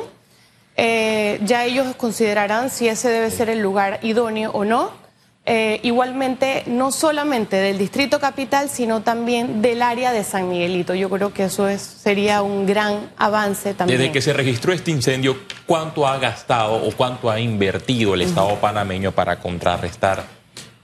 Eh, 0.78 1.40
ya 1.44 1.66
ellos 1.66 1.96
considerarán 1.96 2.70
si 2.70 2.88
ese 2.88 3.10
debe 3.10 3.30
ser 3.32 3.50
el 3.50 3.60
lugar 3.60 4.00
idóneo 4.04 4.52
o 4.52 4.66
no. 4.66 5.02
Eh, 5.44 5.80
igualmente, 5.82 6.64
no 6.68 6.92
solamente 6.92 7.56
del 7.56 7.80
Distrito 7.80 8.20
Capital, 8.20 8.70
sino 8.70 9.02
también 9.02 9.64
del 9.64 9.82
área 9.82 10.12
de 10.12 10.24
San 10.24 10.50
Miguelito. 10.50 10.94
Yo 10.94 11.10
creo 11.10 11.34
que 11.34 11.46
eso 11.46 11.68
es, 11.68 11.82
sería 11.82 12.44
un 12.44 12.68
gran 12.68 13.10
avance 13.18 13.74
también. 13.74 14.00
Desde 14.00 14.12
que 14.12 14.22
se 14.22 14.34
registró 14.34 14.72
este 14.72 14.92
incendio, 14.92 15.36
¿cuánto 15.66 16.08
ha 16.08 16.20
gastado 16.20 16.76
o 16.76 16.92
cuánto 16.96 17.32
ha 17.32 17.40
invertido 17.40 18.14
el 18.14 18.22
Estado 18.22 18.56
panameño 18.58 19.12
para 19.12 19.40
contrarrestar 19.40 20.41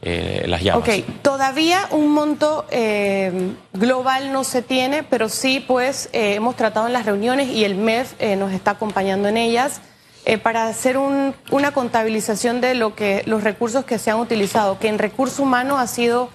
eh, 0.09 0.45
las 0.47 0.63
llamas. 0.63 0.87
Ok, 0.87 1.03
todavía 1.21 1.85
un 1.91 2.13
monto 2.13 2.65
eh, 2.71 3.51
global 3.73 4.31
no 4.31 4.45
se 4.45 4.61
tiene, 4.61 5.03
pero 5.03 5.27
sí, 5.27 5.59
pues 5.59 6.07
eh, 6.13 6.35
hemos 6.35 6.55
tratado 6.55 6.87
en 6.87 6.93
las 6.93 7.05
reuniones 7.05 7.49
y 7.49 7.65
el 7.65 7.75
MEF 7.75 8.13
nos 8.37 8.53
está 8.53 8.71
acompañando 8.71 9.27
en 9.27 9.35
ellas 9.35 9.81
para 10.43 10.67
hacer 10.67 10.97
un, 10.97 11.35
una 11.51 11.71
contabilización 11.71 12.61
de 12.61 12.73
lo 12.73 12.95
que 12.95 13.23
los 13.25 13.43
recursos 13.43 13.83
que 13.83 13.99
se 13.99 14.09
han 14.09 14.19
utilizado, 14.19 14.79
que 14.79 14.87
en 14.87 14.97
recurso 14.97 15.43
humano 15.43 15.77
ha 15.77 15.87
sido 15.87 16.29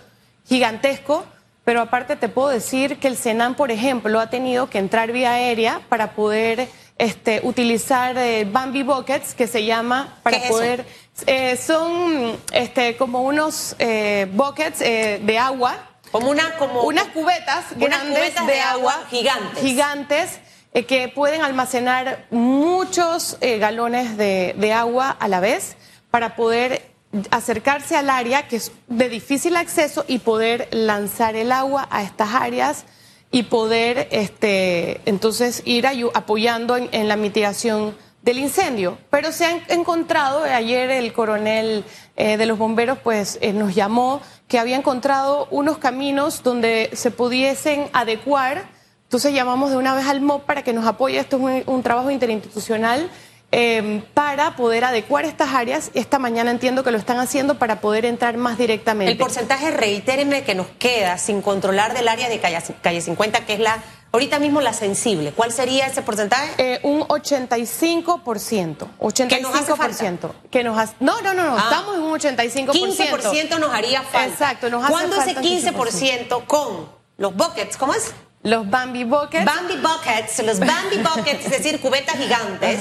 gigantesco, 0.47 1.25
pero 1.65 1.81
aparte 1.81 2.17
te 2.17 2.29
puedo 2.29 2.49
decir 2.49 2.99
que 2.99 3.09
el 3.09 3.17
Senan, 3.17 3.55
por 3.55 3.71
ejemplo, 3.71 4.21
ha 4.21 4.29
tenido 4.29 4.69
que 4.69 4.79
entrar 4.79 5.13
vía 5.13 5.33
aérea 5.33 5.81
para 5.89 6.13
poder 6.13 6.69
este, 6.99 7.41
utilizar 7.43 8.17
Bambi 8.47 8.83
Buckets, 8.83 9.35
que 9.35 9.47
se 9.47 9.65
llama, 9.65 10.19
para 10.23 10.41
poder... 10.49 10.85
Eh, 11.27 11.57
son 11.57 12.39
este, 12.53 12.97
como 12.97 13.23
unos 13.23 13.77
eh, 13.79 14.27
buckets 14.33 14.81
eh, 14.81 15.21
de 15.23 15.39
agua. 15.39 15.89
Como 16.11 16.31
una, 16.31 16.57
como 16.57 16.83
unas 16.83 17.07
cubetas 17.09 17.65
grandes 17.77 18.35
de, 18.47 18.61
agua, 18.61 19.05
gigantes. 19.09 19.63
Gigantes 19.63 20.41
que 20.87 21.09
pueden 21.09 21.43
almacenar 21.43 22.27
muchos 22.31 23.39
galones 23.41 24.19
de, 24.19 24.55
de 24.59 24.73
agua 24.75 25.11
a 25.11 25.29
la 25.29 25.41
vez 25.41 25.77
para 26.11 26.37
poder 26.37 26.93
acercarse 27.31 27.97
al 27.97 28.11
área 28.11 28.49
que 28.49 28.57
es 28.57 28.73
de 28.89 29.09
difícil 29.09 29.57
acceso 29.57 30.05
y 30.07 30.19
poder 30.19 30.69
lanzar 30.71 31.37
el 31.37 31.53
agua 31.53 31.89
a 31.91 32.03
estas 32.03 32.35
áreas 32.35 32.85
y 33.31 33.45
poder 33.45 34.09
este, 34.11 35.01
entonces 35.07 35.63
ir 35.65 35.87
apoyando 36.15 36.77
en, 36.77 36.89
en 36.93 37.09
la 37.09 37.17
mitigación 37.17 37.97
del 38.23 38.39
incendio, 38.39 38.99
pero 39.11 39.33
se 39.33 39.45
han 39.45 39.63
encontrado, 39.69 40.45
ayer 40.45 40.91
el 40.91 41.13
coronel 41.13 41.85
eh, 42.17 42.37
de 42.37 42.47
los 42.47 42.57
bomberos 42.57 42.99
pues 42.99 43.39
eh, 43.43 43.53
nos 43.53 43.75
llamó 43.75 44.21
que 44.47 44.59
había 44.59 44.77
encontrado 44.77 45.49
unos 45.51 45.79
caminos 45.79 46.43
donde 46.43 46.91
se 46.93 47.11
pudiesen 47.11 47.89
adecuar, 47.93 48.65
entonces 49.05 49.35
llamamos 49.35 49.71
de 49.71 49.77
una 49.77 49.95
vez 49.95 50.07
al 50.07 50.21
MOP 50.21 50.45
para 50.45 50.63
que 50.63 50.73
nos 50.73 50.87
apoye, 50.87 51.19
esto 51.19 51.49
es 51.49 51.65
un, 51.67 51.83
trabajo 51.83 52.11
interinstitucional 52.11 53.11
em, 53.51 54.01
para 54.15 54.57
poder 54.57 54.85
adecuar 54.85 55.25
estas 55.27 55.53
áreas. 55.53 55.91
Esta 55.93 56.19
mañana 56.19 56.51
entiendo 56.51 56.83
que 56.83 56.91
lo 56.91 56.97
están 56.97 57.19
haciendo 57.19 57.59
para 57.59 57.81
poder 57.81 58.07
entrar 58.07 58.39
más 58.39 58.57
directamente. 58.57 59.13
El 59.13 59.19
porcentaje, 59.19 59.71
reitéreme, 59.71 60.45
que 60.45 60.55
nos 60.55 60.69
queda 60.79 61.19
sin 61.19 61.43
controlar 61.43 61.93
del 61.93 62.09
área 62.09 62.31
de 62.31 62.41
calle 62.41 63.01
50, 63.03 63.45
que 63.45 63.53
es 63.53 63.61
la 63.61 63.83
Ahorita 64.13 64.39
mismo 64.39 64.61
la 64.61 64.75
sensible, 64.75 65.33
¿cuál 65.33 65.53
sería 65.53 65.87
ese 65.87 66.03
porcentaje? 66.03 66.53
Eh, 66.59 66.81
un 66.83 67.01
85%. 67.01 68.87
85%. 68.99 69.29
¿Qué 69.29 69.41
nos 69.41 69.55
hace 69.55 69.75
falta? 69.75 70.31
Que 70.51 70.63
nos 70.63 70.77
No, 71.01 71.23
no, 71.23 71.33
no, 71.33 71.45
no, 71.45 71.57
ah. 71.57 71.63
estamos 71.65 71.97
en 71.97 72.03
un 72.03 72.13
85%. 72.13 72.73
15% 72.73 73.59
nos 73.59 73.73
haría 73.73 74.03
falta. 74.03 74.27
Exacto, 74.27 74.69
nos 74.69 74.85
hace 74.85 74.93
¿Cuándo 74.93 75.17
ese 75.17 75.35
15% 75.35 76.47
con 76.47 76.91
los 77.17 77.35
buckets, 77.35 77.79
cómo 77.79 77.95
es? 77.95 78.13
Los 78.43 78.69
Bambi 78.69 79.05
Buckets. 79.05 79.47
Bambi 79.47 79.77
Buckets, 79.77 80.45
los 80.45 80.59
Bambi 80.59 80.99
Buckets, 81.17 81.47
es 81.47 81.51
decir, 81.51 81.81
cubetas 81.81 82.17
gigantes, 82.17 82.81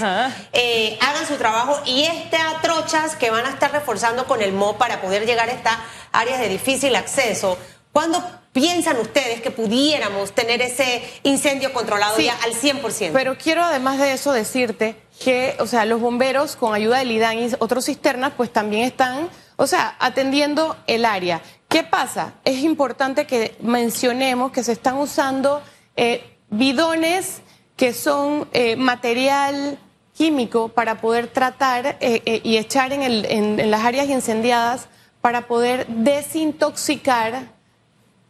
eh, 0.52 0.98
hagan 1.00 1.26
su 1.26 1.36
trabajo 1.36 1.80
y 1.86 2.04
estas 2.04 2.62
trochas 2.62 3.16
que 3.16 3.30
van 3.30 3.46
a 3.46 3.50
estar 3.52 3.72
reforzando 3.72 4.26
con 4.26 4.42
el 4.42 4.52
MO 4.52 4.78
para 4.78 5.00
poder 5.00 5.26
llegar 5.26 5.48
a 5.48 5.54
estas 5.54 5.78
áreas 6.12 6.40
de 6.40 6.50
difícil 6.50 6.94
acceso. 6.96 7.58
¿Cuándo 7.94 8.41
piensan 8.53 8.98
ustedes 8.98 9.41
que 9.41 9.51
pudiéramos 9.51 10.34
tener 10.34 10.62
ese 10.62 11.03
incendio 11.24 11.74
controlado 11.74 12.20
ya 12.20 12.36
al 12.43 12.53
100%? 12.53 13.12
Pero 13.13 13.38
quiero 13.38 13.63
además 13.63 14.00
de 14.00 14.13
eso 14.13 14.31
decirte 14.31 14.96
que, 15.24 15.55
o 15.60 15.67
sea, 15.67 15.86
los 15.86 16.01
bomberos 16.01 16.55
con 16.55 16.74
ayuda 16.74 17.00
del 17.00 17.12
IDAN 17.12 17.39
y 17.39 17.51
otros 17.60 17.86
cisternas, 17.86 18.34
pues 18.36 18.51
también 18.51 18.84
están, 18.84 19.29
o 19.55 19.67
sea, 19.67 19.96
atendiendo 20.00 20.75
el 20.88 21.05
área. 21.05 21.41
¿Qué 21.70 21.84
pasa? 21.84 22.34
Es 22.43 22.60
importante 22.60 23.25
que 23.25 23.55
mencionemos 23.62 24.51
que 24.51 24.63
se 24.63 24.74
están 24.74 24.98
usando 24.98 25.62
eh, 25.96 26.38
bidones 26.50 27.41
que 27.77 27.93
son 27.93 28.48
eh, 28.51 28.75
material 28.75 29.79
químico 30.13 30.67
para 30.67 31.00
poder 31.00 31.27
tratar 31.27 31.98
eh, 32.01 32.41
y 32.43 32.58
echar 32.58 32.91
en, 32.91 33.01
el, 33.01 33.25
en 33.25 33.72
las 33.72 33.86
áreas 33.86 34.10
incendiadas 34.10 34.88
para 35.22 35.48
poder 35.48 35.88
desintoxicar 35.88 37.61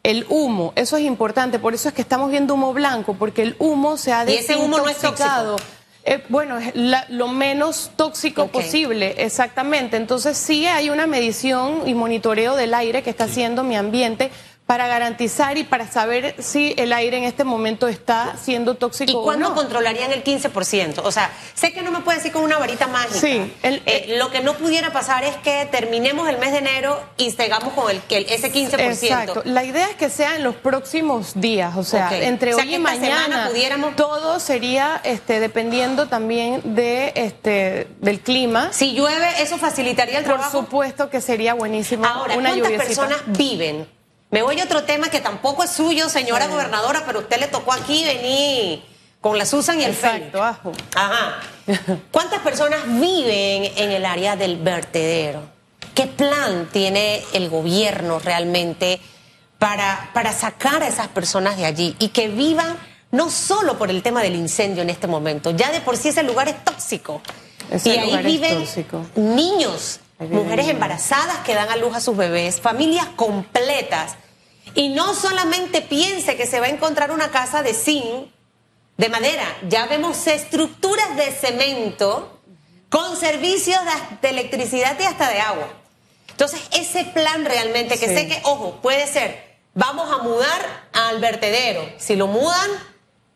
el 0.04 0.26
humo, 0.30 0.74
eso 0.76 0.98
es 0.98 1.04
importante, 1.04 1.60
por 1.60 1.74
eso 1.74 1.90
es 1.90 1.94
que 1.94 2.02
estamos 2.02 2.32
viendo 2.32 2.56
humo 2.56 2.74
blanco, 2.74 3.16
porque 3.16 3.44
el 3.44 3.56
humo 3.60 3.98
se 3.98 4.12
ha 4.12 4.26
desintoxicado. 4.26 5.58
Eh, 6.04 6.24
bueno, 6.30 6.58
es 6.58 6.74
lo 7.10 7.28
menos 7.28 7.92
tóxico 7.96 8.48
posible, 8.48 9.24
exactamente. 9.24 9.98
Entonces 9.98 10.36
sí 10.36 10.66
hay 10.66 10.90
una 10.90 11.06
medición 11.06 11.84
y 11.86 11.94
monitoreo 11.94 12.56
del 12.56 12.74
aire 12.74 13.04
que 13.04 13.12
está 13.12 13.26
haciendo 13.26 13.64
mi 13.64 13.76
ambiente 13.76 14.32
para 14.72 14.88
garantizar 14.88 15.58
y 15.58 15.66
para 15.66 15.86
saber 15.92 16.34
si 16.40 16.74
el 16.78 16.94
aire 16.94 17.18
en 17.18 17.26
este 17.26 17.44
momento 17.44 17.90
está 17.90 18.38
siendo 18.42 18.76
tóxico 18.76 19.12
¿Y 19.12 19.16
cuándo 19.16 19.54
controlarían 19.54 20.14
el 20.14 20.24
15%? 20.24 21.02
O 21.04 21.12
sea, 21.12 21.30
sé 21.56 21.74
que 21.74 21.82
no 21.82 21.92
me 21.92 22.00
puede 22.00 22.20
decir 22.20 22.32
con 22.32 22.42
una 22.42 22.58
varita 22.58 22.88
mágica. 22.88 23.20
Sí. 23.20 23.54
Eh, 23.64 24.16
lo 24.18 24.32
que 24.32 24.40
no 24.40 24.54
pudiera 24.54 24.94
pasar 24.94 25.26
es 25.26 25.36
que 25.36 25.68
terminemos 25.70 26.30
el 26.30 26.38
mes 26.38 26.54
de 26.54 26.60
enero 26.60 26.98
y 27.18 27.32
sigamos 27.32 27.74
con 27.74 27.92
el, 27.92 28.02
ese 28.10 28.50
15%. 28.50 28.80
Exacto. 28.80 29.42
La 29.44 29.66
idea 29.66 29.90
es 29.90 29.98
que 29.98 30.10
sea 30.10 30.38
en 30.38 30.44
los 30.46 30.56
próximos 30.56 31.34
días, 31.36 31.76
o 31.76 31.84
sea, 31.84 32.18
entre 32.18 32.56
hoy 32.56 32.74
y 32.74 32.80
mañana 32.80 33.50
pudiéramos... 33.50 33.98
todo 33.98 34.40
sería 34.40 35.02
este, 35.04 35.42
dependiendo 35.42 36.08
también 36.08 36.62
de 36.76 37.12
este 37.18 37.90
del 38.00 38.22
clima. 38.22 38.72
Si 38.72 38.94
llueve, 38.94 39.42
eso 39.42 39.58
facilitaría 39.58 40.20
el 40.20 40.24
trabajo. 40.24 40.50
Por 40.50 40.62
supuesto 40.62 41.10
que 41.10 41.20
sería 41.20 41.56
buenísimo. 41.56 42.06
Ahora, 42.06 42.38
una 42.38 42.52
¿cuántas 42.52 42.72
personas 42.72 43.18
viven 43.26 43.86
me 44.32 44.42
voy 44.42 44.60
a 44.60 44.64
otro 44.64 44.84
tema 44.84 45.10
que 45.10 45.20
tampoco 45.20 45.64
es 45.64 45.72
suyo, 45.72 46.10
señora 46.10 46.48
gobernadora, 46.48 47.04
pero 47.06 47.20
usted 47.20 47.40
le 47.40 47.48
tocó 47.48 47.74
aquí 47.74 48.04
venir 48.04 48.82
con 49.20 49.38
la 49.38 49.46
Susan 49.46 49.80
y 49.80 49.84
el 49.84 49.92
Exacto, 49.92 50.42
Ajá. 50.42 51.40
¿Cuántas 52.12 52.40
personas 52.40 52.82
viven 52.88 53.72
en 53.76 53.92
el 53.92 54.06
área 54.06 54.36
del 54.36 54.58
vertedero? 54.58 55.44
¿Qué 55.94 56.08
plan 56.08 56.70
tiene 56.72 57.22
el 57.34 57.50
gobierno 57.50 58.20
realmente 58.20 59.00
para, 59.60 60.10
para 60.14 60.34
sacar 60.34 60.82
a 60.82 60.88
esas 60.88 61.10
personas 61.10 61.58
de 61.58 61.66
allí 61.66 61.96
y 62.00 62.08
que 62.08 62.30
vivan 62.30 62.78
no 63.12 63.30
solo 63.30 63.78
por 63.78 63.90
el 63.90 64.02
tema 64.02 64.24
del 64.24 64.36
incendio 64.36 64.82
en 64.82 64.90
este 64.90 65.08
momento, 65.08 65.52
ya 65.52 65.72
de 65.72 65.82
por 65.82 65.98
sí 65.98 66.10
ese 66.10 66.24
lugar 66.24 66.48
es 66.48 66.64
tóxico. 66.64 67.22
y 67.84 67.90
ahí 67.90 68.18
viven 68.24 68.66
niños, 69.16 70.00
mujeres 70.30 70.68
embarazadas 70.68 71.38
que 71.46 71.56
dan 71.56 71.70
a 71.70 71.76
luz 71.76 71.96
a 71.96 72.02
sus 72.02 72.16
bebés, 72.16 72.62
familias 72.62 73.08
completas 73.16 74.16
y 74.76 74.90
no 74.90 75.14
solamente 75.14 75.82
piense 75.82 76.36
que 76.38 76.46
se 76.46 76.60
va 76.60 76.68
a 76.68 76.70
encontrar 76.70 77.12
una 77.12 77.32
casa 77.32 77.64
de 77.64 77.74
zinc, 77.74 78.30
de 78.98 79.10
madera, 79.10 79.46
ya 79.68 79.88
vemos 79.88 80.28
estructuras 80.28 81.16
de 81.18 81.32
cemento 81.32 82.40
con 82.90 83.18
servicios 83.18 83.80
de, 84.22 84.30
electricidad 84.30 84.98
y 85.00 85.04
hasta 85.04 85.30
de 85.30 85.40
agua. 85.40 85.68
Entonces, 86.30 86.62
ese 86.74 87.06
plan 87.06 87.46
realmente, 87.46 87.98
que 87.98 88.08
sé 88.08 88.28
que, 88.28 88.40
ojo, 88.44 88.80
puede 88.82 89.08
ser, 89.08 89.58
vamos 89.74 90.12
a 90.12 90.24
mudar 90.24 90.88
al 90.94 91.20
vertedero. 91.20 91.88
Si 91.98 92.16
lo 92.16 92.28
mudan, 92.28 92.70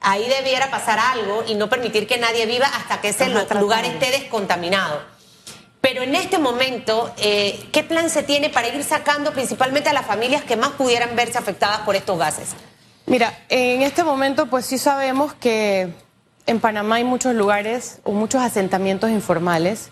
ahí 0.01 0.27
debiera 0.27 0.69
pasar 0.69 0.99
algo 0.99 1.43
y 1.47 1.55
no 1.55 1.69
permitir 1.69 2.07
que 2.07 2.17
nadie 2.17 2.45
viva 2.45 2.67
hasta 2.67 3.01
que 3.01 3.09
ese 3.09 3.29
lugar 3.29 3.85
esté 3.85 4.11
descontaminado. 4.11 5.14
Pero 5.85 6.01
en 6.01 6.15
este 6.15 6.39
momento, 6.39 7.13
eh, 7.17 7.63
¿qué 7.71 7.83
plan 7.83 8.09
se 8.09 8.23
tiene 8.23 8.49
para 8.49 8.67
ir 8.69 8.83
sacando 8.83 9.33
principalmente 9.33 9.87
a 9.87 9.93
las 9.93 10.07
familias 10.07 10.43
que 10.43 10.55
más 10.55 10.71
pudieran 10.71 11.15
verse 11.15 11.37
afectadas 11.37 11.81
por 11.81 11.95
estos 11.95 12.17
gases? 12.17 12.55
Mira, 13.05 13.37
en 13.49 13.83
este 13.83 14.03
momento 14.03 14.47
pues 14.47 14.65
sí 14.65 14.79
sabemos 14.79 15.35
que 15.35 15.93
en 16.47 16.59
Panamá 16.59 16.95
hay 16.95 17.03
muchos 17.03 17.35
lugares 17.35 17.99
o 18.03 18.13
muchos 18.13 18.41
asentamientos 18.41 19.11
informales. 19.11 19.91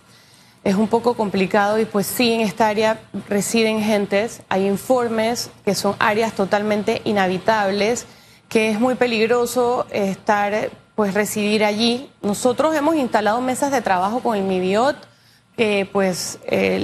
Es 0.63 0.73
un 0.73 0.87
poco 0.87 1.13
complicado 1.13 1.77
y 1.77 1.85
pues 1.85 2.07
sí, 2.07 2.33
en 2.33 2.41
esta 2.41 2.69
área 2.69 2.99
residen 3.29 3.79
gentes. 3.79 4.41
Hay 4.49 4.65
informes 4.65 5.51
que 5.63 5.75
son 5.75 5.95
áreas 5.99 6.33
totalmente 6.33 7.03
inhabitables, 7.05 8.07
que 8.49 8.71
es 8.71 8.79
muy 8.79 8.95
peligroso 8.95 9.85
estar, 9.91 10.71
pues 10.95 11.13
residir 11.13 11.63
allí. 11.63 12.09
Nosotros 12.23 12.75
hemos 12.75 12.95
instalado 12.95 13.41
mesas 13.41 13.71
de 13.71 13.81
trabajo 13.81 14.21
con 14.21 14.35
el 14.35 14.41
MIBIOT 14.41 15.12
que 15.57 15.87
pues 15.91 16.39
eh, 16.45 16.83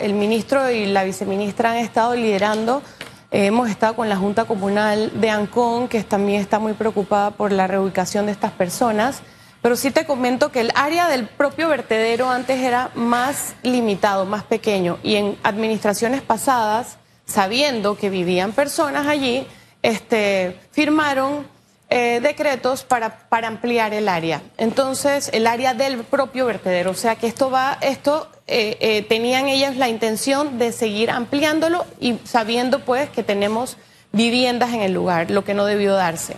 el 0.00 0.14
ministro 0.14 0.70
y 0.70 0.86
la 0.86 1.04
viceministra 1.04 1.72
han 1.72 1.78
estado 1.78 2.14
liderando. 2.14 2.82
Hemos 3.30 3.68
estado 3.68 3.94
con 3.96 4.08
la 4.08 4.16
Junta 4.16 4.44
Comunal 4.44 5.20
de 5.20 5.30
Ancón, 5.30 5.88
que 5.88 6.02
también 6.04 6.40
está 6.40 6.58
muy 6.58 6.72
preocupada 6.72 7.32
por 7.32 7.52
la 7.52 7.66
reubicación 7.66 8.26
de 8.26 8.32
estas 8.32 8.52
personas. 8.52 9.22
Pero 9.60 9.74
sí 9.74 9.90
te 9.90 10.06
comento 10.06 10.52
que 10.52 10.60
el 10.60 10.70
área 10.74 11.08
del 11.08 11.26
propio 11.26 11.68
vertedero 11.68 12.30
antes 12.30 12.60
era 12.60 12.90
más 12.94 13.56
limitado, 13.62 14.24
más 14.24 14.44
pequeño. 14.44 14.98
Y 15.02 15.16
en 15.16 15.36
administraciones 15.42 16.22
pasadas, 16.22 16.98
sabiendo 17.26 17.96
que 17.96 18.08
vivían 18.08 18.52
personas 18.52 19.06
allí, 19.08 19.46
este, 19.82 20.60
firmaron 20.70 21.46
eh, 21.88 22.20
decretos 22.20 22.84
para, 22.84 23.28
para 23.28 23.48
ampliar 23.48 23.94
el 23.94 24.08
área. 24.08 24.42
Entonces, 24.56 25.30
el 25.32 25.46
área 25.46 25.74
del 25.74 25.98
propio 26.04 26.46
vertedero. 26.46 26.90
O 26.90 26.94
sea 26.94 27.16
que 27.16 27.26
esto 27.26 27.50
va, 27.50 27.78
esto 27.80 28.28
eh, 28.46 28.76
eh, 28.80 29.02
tenían 29.02 29.48
ellas 29.48 29.76
la 29.76 29.88
intención 29.88 30.58
de 30.58 30.72
seguir 30.72 31.10
ampliándolo 31.10 31.84
y 32.00 32.18
sabiendo 32.24 32.84
pues 32.84 33.10
que 33.10 33.22
tenemos 33.22 33.76
viviendas 34.12 34.72
en 34.72 34.82
el 34.82 34.92
lugar, 34.92 35.30
lo 35.30 35.44
que 35.44 35.54
no 35.54 35.64
debió 35.64 35.94
darse. 35.94 36.36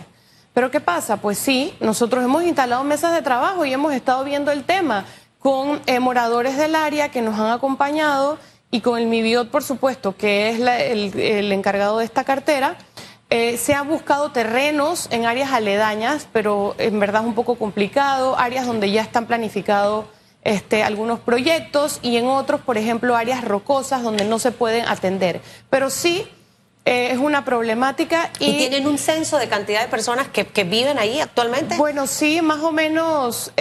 Pero 0.53 0.71
¿qué 0.71 0.79
pasa? 0.79 1.17
Pues 1.17 1.37
sí, 1.37 1.73
nosotros 1.79 2.23
hemos 2.23 2.43
instalado 2.43 2.83
mesas 2.83 3.13
de 3.13 3.21
trabajo 3.21 3.65
y 3.65 3.73
hemos 3.73 3.93
estado 3.93 4.23
viendo 4.23 4.51
el 4.51 4.63
tema 4.63 5.05
con 5.39 5.81
eh, 5.85 5.99
moradores 5.99 6.57
del 6.57 6.75
área 6.75 7.09
que 7.09 7.21
nos 7.21 7.39
han 7.39 7.51
acompañado 7.51 8.37
y 8.71 8.81
con 8.81 8.99
el 8.99 9.07
MIBIOT, 9.07 9.49
por 9.49 9.63
supuesto, 9.63 10.15
que 10.15 10.49
es 10.49 10.59
el, 10.59 11.51
encargado 11.51 11.99
de 11.99 12.05
esta 12.05 12.23
cartera. 12.23 12.77
Eh, 13.31 13.57
se 13.57 13.75
han 13.75 13.87
buscado 13.87 14.31
terrenos 14.31 15.07
en 15.11 15.25
áreas 15.25 15.51
aledañas, 15.51 16.27
pero 16.33 16.75
en 16.79 16.99
verdad 16.99 17.21
es 17.21 17.27
un 17.27 17.35
poco 17.35 17.55
complicado, 17.55 18.37
áreas 18.39 18.65
donde 18.65 18.91
ya 18.91 19.03
están 19.03 19.27
planificados 19.27 20.05
este, 20.43 20.83
algunos 20.83 21.19
proyectos 21.19 21.99
y 22.01 22.17
en 22.17 22.25
otros, 22.25 22.61
por 22.61 22.77
ejemplo, 22.77 23.15
áreas 23.15 23.43
rocosas 23.43 24.01
donde 24.01 24.25
no 24.25 24.39
se 24.39 24.51
pueden 24.51 24.87
atender. 24.87 25.41
Pero 25.69 25.91
sí 25.91 26.27
eh, 26.85 27.11
es 27.11 27.19
una 27.19 27.45
problemática. 27.45 28.31
Y, 28.39 28.57
tienen 28.57 28.87
un 28.87 28.97
censo 28.97 29.37
de 29.37 29.47
cantidad 29.47 29.81
de 29.81 29.89
personas 29.89 30.27
que, 30.29 30.63
viven 30.63 30.97
ahí 30.97 31.19
actualmente? 31.19 31.77
Bueno, 31.77 32.07
sí, 32.07 32.41
más 32.41 32.59
o 32.61 32.71
menos. 32.71 33.51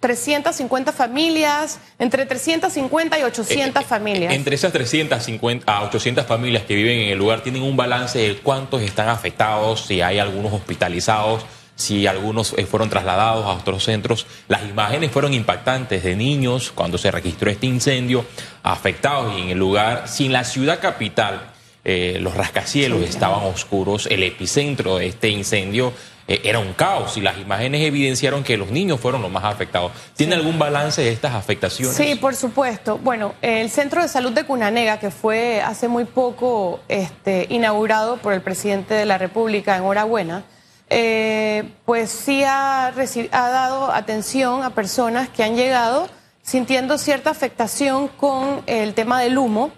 350 0.00 0.90
eh, 0.90 0.94
familias, 0.94 1.78
entre 1.98 2.26
350 2.26 3.18
y 3.18 3.22
800 3.22 3.82
eh, 3.82 3.86
familias. 3.86 4.34
Entre 4.34 4.54
esas 4.54 4.72
350 4.72 5.72
a 5.72 5.82
800 5.84 6.26
familias 6.26 6.64
que 6.64 6.74
viven 6.74 7.00
en 7.00 7.08
el 7.10 7.18
lugar, 7.18 7.42
¿tienen 7.42 7.62
un 7.62 7.76
balance 7.76 8.18
de 8.18 8.36
cuántos 8.38 8.82
están 8.82 9.08
afectados, 9.08 9.86
si 9.86 10.00
hay 10.00 10.18
algunos 10.18 10.52
hospitalizados, 10.52 11.44
si 11.74 12.06
algunos 12.06 12.54
fueron 12.70 12.88
trasladados 12.88 13.44
a 13.46 13.50
otros 13.50 13.84
centros? 13.84 14.26
Las 14.48 14.62
imágenes 14.62 15.10
fueron 15.10 15.34
impactantes 15.34 16.02
de 16.02 16.16
niños 16.16 16.72
cuando 16.74 16.98
se 16.98 17.10
registró 17.10 17.50
este 17.50 17.66
incendio, 17.66 18.24
afectados 18.62 19.36
y 19.38 19.42
en 19.42 19.48
el 19.50 19.58
lugar, 19.58 20.08
sin 20.08 20.32
la 20.32 20.44
ciudad 20.44 20.80
capital 20.80 21.52
eh, 21.88 22.18
los 22.20 22.34
rascacielos 22.34 23.00
estaban 23.02 23.44
oscuros, 23.44 24.08
el 24.10 24.24
epicentro 24.24 24.96
de 24.96 25.06
este 25.06 25.28
incendio 25.28 25.92
eh, 26.28 26.40
era 26.44 26.58
un 26.58 26.72
caos 26.72 27.16
y 27.16 27.20
las 27.20 27.38
imágenes 27.38 27.82
evidenciaron 27.82 28.42
que 28.42 28.56
los 28.56 28.70
niños 28.70 29.00
fueron 29.00 29.22
los 29.22 29.30
más 29.30 29.44
afectados. 29.44 29.92
¿Tiene 30.16 30.34
algún 30.34 30.58
balance 30.58 31.02
de 31.02 31.12
estas 31.12 31.34
afectaciones? 31.34 31.96
Sí, 31.96 32.16
por 32.16 32.34
supuesto. 32.34 32.98
Bueno, 32.98 33.34
el 33.42 33.70
Centro 33.70 34.02
de 34.02 34.08
Salud 34.08 34.32
de 34.32 34.44
Cunanega, 34.44 34.98
que 34.98 35.10
fue 35.10 35.62
hace 35.62 35.88
muy 35.88 36.04
poco 36.04 36.80
este, 36.88 37.46
inaugurado 37.50 38.16
por 38.16 38.32
el 38.32 38.42
presidente 38.42 38.94
de 38.94 39.06
la 39.06 39.18
República, 39.18 39.76
enhorabuena, 39.76 40.44
eh, 40.88 41.64
pues 41.84 42.10
sí 42.10 42.44
ha, 42.44 42.86
ha 42.88 43.48
dado 43.48 43.92
atención 43.92 44.62
a 44.62 44.70
personas 44.70 45.28
que 45.28 45.42
han 45.42 45.56
llegado 45.56 46.08
sintiendo 46.42 46.96
cierta 46.96 47.30
afectación 47.30 48.06
con 48.06 48.62
el 48.66 48.94
tema 48.94 49.20
del 49.20 49.36
humo 49.36 49.72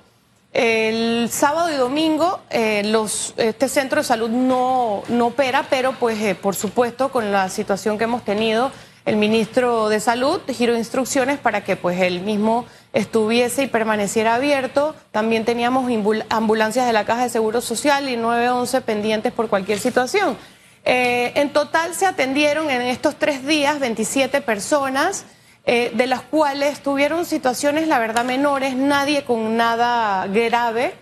el 0.53 1.29
sábado 1.31 1.71
y 1.71 1.77
domingo 1.77 2.41
eh, 2.51 2.83
los, 2.85 3.35
este 3.37 3.69
centro 3.69 4.01
de 4.01 4.05
salud 4.05 4.31
no, 4.31 5.03
no 5.09 5.27
opera, 5.27 5.67
pero 5.69 5.93
pues 5.93 6.21
eh, 6.21 6.35
por 6.35 6.55
supuesto 6.55 7.11
con 7.11 7.33
la 7.33 7.49
situación 7.49 7.99
que 7.99 8.05
hemos 8.05 8.25
tenido, 8.25 8.73
el 9.09 9.17
ministro 9.17 9.89
de 9.89 10.01
Salud 10.01 10.41
giró 10.49 10.77
instrucciones 10.77 11.39
para 11.39 11.65
que 11.65 11.77
pues 11.77 11.99
él 11.99 12.21
mismo 12.21 12.67
estuviese 12.93 13.63
y 13.63 13.67
permaneciera 13.67 14.35
abierto. 14.35 14.95
También 15.13 15.47
teníamos 15.47 15.91
ambulancias 16.29 16.87
de 16.87 16.93
la 16.93 17.07
Caja 17.07 17.23
de 17.23 17.31
Seguro 17.31 17.63
Social 17.63 18.11
y 18.11 18.19
911 18.19 18.83
pendientes 18.83 19.33
por 19.33 19.49
cualquier 19.49 19.79
situación. 19.79 20.37
Eh, 20.85 21.33
en 21.37 21.55
total 21.55 21.95
se 21.95 22.05
atendieron 22.05 22.69
en 22.71 22.83
estos 22.83 23.17
tres 23.17 23.47
días 23.47 23.81
27 23.81 24.43
personas. 24.43 25.25
Eh, 25.71 25.93
de 25.93 26.07
las 26.07 26.23
cuales 26.23 26.81
tuvieron 26.81 27.27
situaciones, 27.27 27.89
la 27.89 27.99
verdad, 27.99 28.25
menores, 28.25 28.75
nadie 28.75 29.25
con 29.25 29.59
nada 29.59 30.27
grave. 30.27 30.95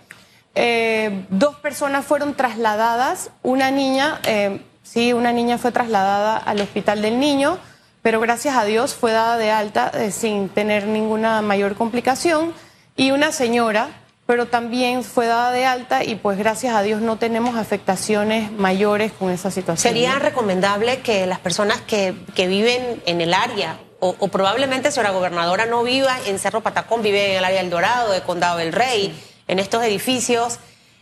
Eh, 0.55 1.25
dos 1.29 1.55
personas 1.55 2.03
fueron 2.03 2.33
trasladadas, 2.33 3.29
una 3.43 3.71
niña, 3.71 4.19
eh, 4.25 4.59
sí, 4.83 5.13
una 5.13 5.31
niña 5.31 5.57
fue 5.57 5.71
trasladada 5.71 6.35
al 6.35 6.59
hospital 6.59 7.01
del 7.01 7.17
niño, 7.17 7.59
pero 8.01 8.19
gracias 8.19 8.57
a 8.57 8.65
Dios 8.65 8.93
fue 8.93 9.13
dada 9.13 9.37
de 9.37 9.51
alta 9.51 9.89
sin 10.11 10.49
tener 10.49 10.85
ninguna 10.85 11.41
mayor 11.41 11.75
complicación, 11.75 12.51
y 12.97 13.11
una 13.11 13.31
señora, 13.31 13.87
pero 14.25 14.47
también 14.47 15.05
fue 15.05 15.27
dada 15.27 15.53
de 15.53 15.65
alta 15.65 16.03
y 16.03 16.15
pues 16.15 16.37
gracias 16.37 16.75
a 16.75 16.81
Dios 16.81 17.01
no 17.01 17.15
tenemos 17.15 17.55
afectaciones 17.55 18.51
mayores 18.51 19.13
con 19.13 19.31
esa 19.31 19.49
situación. 19.49 19.93
¿Sería 19.93 20.19
recomendable 20.19 20.99
que 20.99 21.25
las 21.25 21.39
personas 21.39 21.79
que, 21.79 22.13
que 22.35 22.47
viven 22.47 23.01
en 23.05 23.21
el 23.21 23.33
área 23.33 23.79
o, 23.99 24.27
probablemente 24.27 24.91
señora 24.91 25.11
gobernadora 25.11 25.65
no 25.65 25.83
viva 25.83 26.17
en 26.25 26.39
Cerro 26.39 26.61
Patacón, 26.61 27.01
vive 27.01 27.31
en 27.31 27.37
el 27.37 27.45
área 27.45 27.61
del 27.61 27.69
Dorado, 27.69 28.11
de 28.11 28.21
Condado 28.21 28.57
del 28.57 28.73
Rey, 28.73 29.17
en 29.47 29.59
estos 29.59 29.83
edificios. 29.83 30.59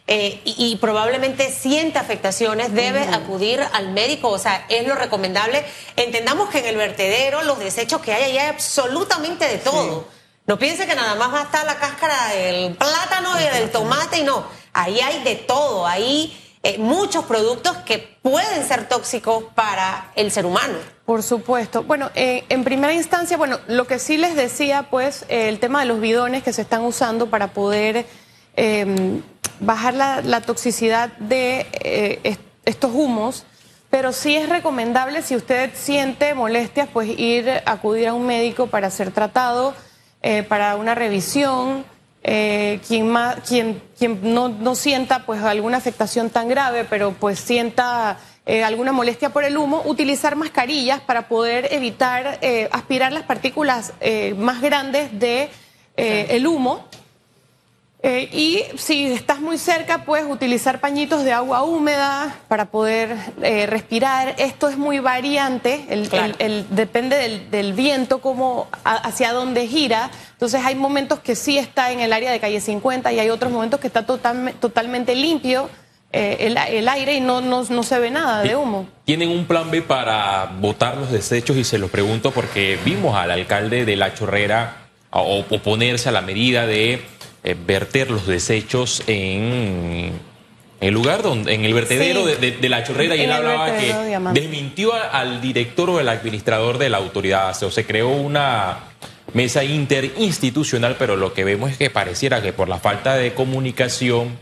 Eh, 0.08 0.40
y, 0.46 0.75
probablemente 0.75 1.52
siente 1.52 1.98
afectaciones, 1.98 2.72
debe 2.74 3.01
acudir 3.01 3.60
al 3.74 3.90
médico, 3.90 4.29
o 4.29 4.38
sea, 4.38 4.66
es 4.70 4.88
lo 4.88 4.94
recomendable. 4.94 5.66
Entendamos 5.96 6.50
que 6.50 6.60
en 6.60 6.68
el 6.68 6.77
vertedero 6.77 7.42
los 7.42 7.58
desechos 7.58 8.01
que 8.01 8.14
hay 8.14 8.31
allá 8.31 8.44
hay 8.44 8.48
absolutamente 8.50 9.48
de 9.48 9.58
todo. 9.58 10.08
No 10.46 10.60
piense 10.60 10.86
que 10.86 10.94
nada 10.94 11.16
más 11.16 11.34
va 11.34 11.40
a 11.40 11.44
estar 11.46 11.66
la 11.66 11.77
cáscara 11.77 12.27
del 12.27 12.75
plátano 12.75 13.31
y 13.40 13.44
del 13.46 13.72
tomate 13.72 14.20
y 14.20 14.24
no, 14.24 14.46
ahí 14.74 15.00
hay 15.01 15.24
de 15.24 15.36
todo, 15.38 15.88
ahí 15.88 16.45
eh, 16.68 16.80
muchos 16.80 17.25
productos 17.25 17.78
que 17.86 18.18
pueden 18.24 18.68
ser 18.68 18.90
tóxicos 18.90 19.44
para 19.54 20.12
el 20.16 20.32
ser 20.32 20.48
humano. 20.48 20.74
Por 21.06 21.22
supuesto. 21.22 21.84
Bueno, 21.84 22.10
eh, 22.16 22.44
en 22.50 22.64
primera 22.64 22.92
instancia, 22.92 23.38
bueno, 23.38 23.60
lo 23.68 23.86
que 23.86 24.00
sí 24.00 24.18
les 24.18 24.36
decía, 24.36 24.88
pues, 24.90 25.25
eh, 25.30 25.48
el 25.48 25.60
tema 25.60 25.82
de 25.82 25.86
los 25.86 26.01
bidones 26.01 26.42
que 26.42 26.54
se 26.54 26.64
están 26.64 26.84
usando 26.84 27.30
para 27.30 27.50
poder 27.50 28.08
em, 28.56 29.22
bajar 29.60 29.94
la, 29.94 30.42
toxicidad 30.42 31.10
de 31.20 32.40
estos 32.66 32.92
humos, 32.96 33.46
pero 33.92 34.12
sí 34.12 34.36
es 34.36 34.50
recomendable, 34.50 35.22
si 35.22 35.36
usted 35.36 35.70
siente 35.75 36.34
molestias, 36.34 36.90
pues 36.92 37.10
ir 37.10 37.48
a 37.48 37.74
acudir 37.74 38.08
a 38.08 38.16
un 38.16 38.25
médico 38.25 38.66
para 38.66 38.90
ser 38.90 39.12
tratado, 39.12 39.75
para 40.50 40.78
una 40.78 40.96
revisión. 40.96 41.86
Eh, 42.27 42.79
quien, 42.88 43.07
más, 43.07 43.35
quien, 43.48 43.79
quien 44.00 44.33
no, 44.33 44.50
no, 44.50 44.74
sienta 44.74 45.27
pues 45.27 45.44
alguna 45.44 45.77
afectación 45.77 46.31
tan 46.31 46.48
grave, 46.48 46.83
pero 46.83 47.11
pues 47.11 47.40
sienta 47.40 48.18
eh, 48.48 48.64
alguna 48.64 48.92
molestia 48.92 49.29
por 49.29 49.44
el 49.44 49.55
humo, 49.55 49.83
utilizar 49.85 50.35
mascarillas 50.35 51.01
para 51.01 51.27
poder 51.27 51.72
evitar 51.72 52.40
eh, 52.42 52.68
aspirar 52.72 53.11
las 53.11 53.25
partículas 53.25 53.94
más 54.38 54.59
grandes 54.59 55.20
de 55.20 55.51
el 55.98 56.48
humo. 56.48 56.88
y 58.03 58.64
si 58.75 59.05
estás 59.05 59.40
muy 59.40 59.59
cerca, 59.59 60.03
puedes 60.03 60.25
utilizar 60.25 60.79
pañitos 60.79 61.24
de 61.24 61.31
agua 61.31 61.61
húmeda 61.61 62.35
para 62.48 62.66
poder 62.66 63.16
respirar. 63.70 64.33
Esto 64.40 64.68
es 64.68 64.77
muy 64.77 64.98
variante, 64.98 65.85
el, 65.90 66.66
depende 66.72 67.18
del, 67.18 67.51
del 67.51 67.74
viento, 67.74 68.20
cómo, 68.20 68.68
hacia 68.83 69.31
dónde 69.31 69.68
gira. 69.68 70.09
Entonces 70.35 70.61
hay 70.65 70.75
momentos 70.75 71.19
que 71.19 71.35
sí 71.35 71.57
está 71.57 71.91
en 71.91 72.01
el 72.01 72.11
área 72.11 72.31
de 72.31 72.39
calle 72.39 72.59
50 72.59 73.11
y 73.13 73.19
hay 73.19 73.29
otros 73.29 73.51
momentos 73.51 73.79
que 73.79 73.87
está 73.87 74.05
totalmente 74.05 75.15
limpio 75.15 75.69
eh, 76.17 76.48
el, 76.71 76.87
aire 76.87 77.15
y 77.15 77.19
no, 77.19 77.41
no, 77.41 77.83
se 77.83 78.00
ve 78.00 78.09
nada 78.09 78.41
de 78.41 78.55
humo. 78.55 78.87
¿Tienen 79.03 79.29
un 79.29 79.45
plan 79.45 79.69
B 79.69 79.81
para 79.81 80.45
botar 80.61 80.95
los 80.95 81.11
desechos? 81.11 81.57
Y 81.57 81.65
se 81.65 81.77
los 81.77 81.89
pregunto 81.89 82.31
porque 82.31 82.79
vimos 82.85 83.17
al 83.17 83.31
alcalde 83.31 83.83
de 83.83 83.95
La 83.98 84.13
Chorrera 84.13 84.77
oponerse 85.11 86.07
a 86.07 86.11
la 86.13 86.21
medida 86.21 86.67
de 86.67 87.01
eh, 87.43 87.55
verter 87.65 88.11
los 88.11 88.27
desechos 88.27 89.03
en 89.07 90.13
el 90.79 90.93
lugar 90.93 91.21
donde, 91.21 91.53
en 91.53 91.65
el 91.65 91.74
vertedero 91.74 92.25
de, 92.25 92.69
la 92.69 92.83
chorrera, 92.83 93.15
y 93.15 93.21
él 93.21 93.31
hablaba 93.31 93.77
que 93.77 93.93
desmintió 94.33 94.93
al 94.93 95.41
director 95.41 95.89
o 95.89 96.00
al 96.00 96.07
administrador 96.07 96.77
de 96.77 96.89
la 96.89 96.98
autoridad. 96.98 97.61
O 97.63 97.71
se 97.71 97.85
creó 97.85 98.09
una 98.09 98.79
mesa 99.35 99.65
interinstitucional, 99.65 100.95
pero 100.98 101.17
lo 101.17 101.33
que 101.33 101.43
vemos 101.43 101.69
es 101.69 101.77
que 101.77 101.89
pareciera 101.89 102.41
que 102.41 102.53
por 102.53 102.69
la 102.69 102.79
falta 102.79 103.15
de 103.15 103.33
comunicación 103.33 104.37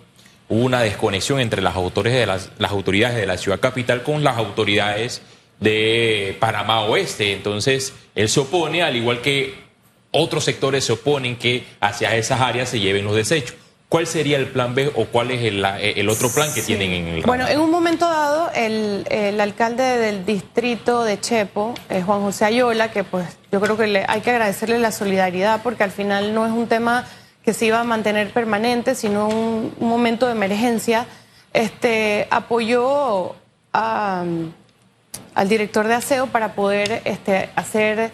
hubo 0.49 0.63
una 0.63 0.81
desconexión 0.81 1.39
entre 1.39 1.63
las, 1.63 1.73
de 1.73 2.25
las, 2.27 2.51
autoridades 2.69 3.17
de 3.17 3.25
la 3.25 3.37
ciudad 3.37 3.59
capital 3.59 4.03
con 4.03 4.23
las 4.23 4.37
autoridades 4.37 5.23
de 5.59 6.37
Panamá 6.39 6.81
Oeste. 6.81 7.33
Entonces, 7.33 7.93
él 8.13 8.29
se 8.29 8.39
opone, 8.39 8.83
al 8.83 8.95
igual 8.95 9.21
que 9.21 9.55
otros 10.11 10.43
sectores 10.43 10.85
se 10.85 10.93
oponen 10.93 11.37
que 11.37 11.63
hacia 11.79 12.15
esas 12.15 12.39
áreas 12.39 12.69
se 12.69 12.79
lleven 12.79 13.03
los 13.03 13.15
desechos. 13.15 13.55
¿Cuál 13.93 14.07
sería 14.07 14.37
el 14.37 14.47
plan 14.47 14.73
B 14.73 14.91
o 14.95 15.05
cuál 15.05 15.29
es 15.29 15.43
el, 15.43 16.09
otro 16.09 16.27
plan 16.31 16.51
que 16.51 16.63
tienen 16.63 16.93
en 16.93 17.07
el 17.09 17.21
Bueno, 17.21 17.47
en 17.47 17.59
un 17.59 17.69
momento 17.69 18.09
dado, 18.09 18.49
el, 18.55 19.39
alcalde 19.39 19.83
del 19.83 20.25
distrito 20.25 21.03
de 21.03 21.19
Chepo, 21.19 21.75
eh, 21.91 22.01
Juan 22.01 22.21
José 22.21 22.45
Ayola, 22.45 22.89
que 22.89 23.03
pues 23.03 23.27
yo 23.51 23.61
creo 23.61 23.77
que 23.77 23.85
le, 23.85 24.03
hay 24.07 24.21
que 24.21 24.31
agradecerle 24.31 24.79
la 24.79 24.91
solidaridad 24.91 25.61
porque 25.61 25.83
al 25.83 25.91
final 25.91 26.33
no 26.33 26.47
es 26.47 26.51
un 26.51 26.65
tema 26.65 27.05
que 27.43 27.53
se 27.53 27.67
iba 27.67 27.81
a 27.81 27.83
mantener 27.83 28.33
permanente, 28.33 28.95
sino 28.95 29.27
un, 29.27 29.75
momento 29.79 30.25
de 30.25 30.31
emergencia, 30.31 31.05
este, 31.53 32.27
apoyó 32.31 33.35
al 33.73 34.53
director 35.47 35.87
de 35.87 35.93
aseo 35.93 36.25
para 36.25 36.55
poder 36.55 37.03
este, 37.05 37.51
hacer 37.55 38.09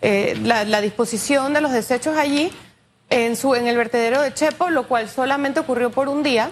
eh, 0.00 0.38
la, 0.44 0.62
la 0.62 0.80
disposición 0.80 1.54
de 1.54 1.60
los 1.60 1.72
desechos 1.72 2.16
allí 2.16 2.52
en, 3.14 3.36
su, 3.36 3.54
el 3.54 3.76
vertedero 3.76 4.20
de 4.20 4.34
Chepo, 4.34 4.70
lo 4.70 4.88
cual 4.88 5.08
solamente 5.08 5.60
ocurrió 5.60 5.90
por 5.90 6.08
un 6.08 6.22
día. 6.22 6.50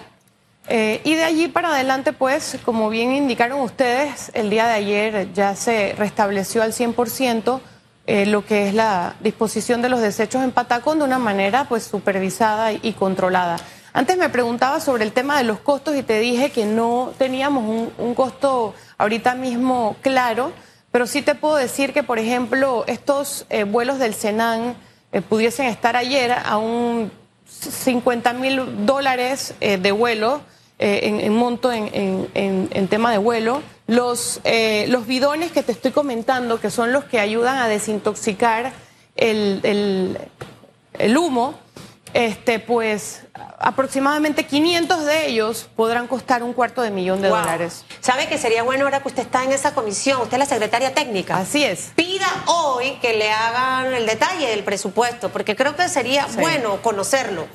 Eh, 0.69 1.01
y 1.03 1.15
de 1.15 1.23
allí 1.23 1.49
para 1.49 1.73
adelante, 1.73 2.13
pues, 2.13 2.57
como 2.63 2.89
bien 2.89 3.11
indicaron 3.11 3.59
ustedes, 3.59 4.31
el 4.33 4.49
día 4.49 4.65
de 4.67 4.73
ayer 4.73 5.33
ya 5.33 5.55
se 5.55 5.93
restableció 5.97 6.63
al 6.63 6.71
100% 6.71 7.59
eh, 8.05 8.25
lo 8.25 8.45
que 8.45 8.69
es 8.69 8.73
la 8.73 9.15
disposición 9.19 9.81
de 9.81 9.89
los 9.89 9.99
desechos 9.99 10.41
en 10.41 10.51
Patacón 10.51 10.99
de 10.99 11.05
una 11.05 11.19
manera, 11.19 11.65
pues, 11.67 11.83
supervisada 11.83 12.71
y 12.71 12.93
controlada. 12.93 13.57
Antes 13.91 14.17
me 14.17 14.29
preguntaba 14.29 14.79
sobre 14.79 15.03
el 15.03 15.11
tema 15.11 15.37
de 15.37 15.43
los 15.43 15.59
costos 15.59 15.97
y 15.97 16.01
te 16.01 16.19
dije 16.19 16.49
que 16.49 16.65
no 16.65 17.13
teníamos 17.17 17.63
un, 17.63 17.91
un 17.97 18.15
costo 18.15 18.73
ahorita 18.97 19.35
mismo 19.35 19.97
claro, 20.01 20.53
pero 20.91 21.07
sí 21.07 21.21
te 21.21 21.35
puedo 21.35 21.57
decir 21.57 21.91
que, 21.91 22.03
por 22.03 22.19
ejemplo, 22.19 22.85
estos 22.87 23.45
eh, 23.49 23.65
vuelos 23.65 23.99
del 23.99 24.13
Senan 24.13 24.75
eh, 25.13 25.21
pudiesen 25.21 25.67
estar 25.67 25.95
ayer 25.95 26.31
a 26.33 26.57
un 26.57 27.11
50 27.47 28.33
mil 28.33 28.85
dólares 28.85 29.53
eh, 29.61 29.77
de 29.77 29.91
vuelo, 29.91 30.41
eh, 30.79 31.01
en, 31.21 31.33
monto 31.33 31.71
en, 31.71 31.89
en- 32.33 32.67
en 32.71 32.87
tema 32.89 33.11
de 33.11 33.17
vuelo. 33.19 33.61
Los, 33.87 34.41
los 34.87 35.07
bidones 35.07 35.51
que 35.51 35.61
te 35.63 35.71
estoy 35.71 35.91
comentando, 35.91 36.59
que 36.59 36.69
son 36.69 36.91
los 36.93 37.03
que 37.05 37.19
ayudan 37.19 37.57
a 37.57 37.67
desintoxicar 37.67 38.71
el, 39.15 39.59
el- 39.63 40.17
el 40.99 41.17
humo, 41.17 41.55
este, 42.13 42.59
pues 42.59 43.22
aproximadamente 43.59 44.45
500 44.45 45.05
de 45.05 45.27
ellos 45.27 45.67
podrán 45.75 46.07
costar 46.07 46.43
un 46.43 46.53
cuarto 46.53 46.81
de 46.81 46.91
millón 46.91 47.21
de 47.21 47.29
Wow. 47.29 47.39
dólares. 47.39 47.83
¿Sabe 48.01 48.27
que 48.27 48.37
sería 48.37 48.63
bueno 48.63 48.85
ahora 48.85 49.01
que 49.01 49.07
usted 49.07 49.23
está 49.23 49.43
en 49.43 49.51
esa 49.51 49.73
comisión? 49.73 50.21
Usted 50.21 50.33
es 50.33 50.39
la 50.39 50.45
secretaria 50.45 50.93
técnica. 50.93 51.37
Así 51.37 51.63
es. 51.63 51.91
Pida 51.95 52.27
hoy 52.45 52.97
que 53.01 53.13
le 53.13 53.31
hagan 53.31 53.93
el 53.93 54.05
detalle 54.05 54.47
del 54.49 54.63
presupuesto, 54.63 55.29
porque 55.29 55.55
creo 55.55 55.75
que 55.75 55.87
sería 55.89 56.27
Sí. 56.27 56.37
bueno 56.39 56.81
conocerlo. 56.81 57.47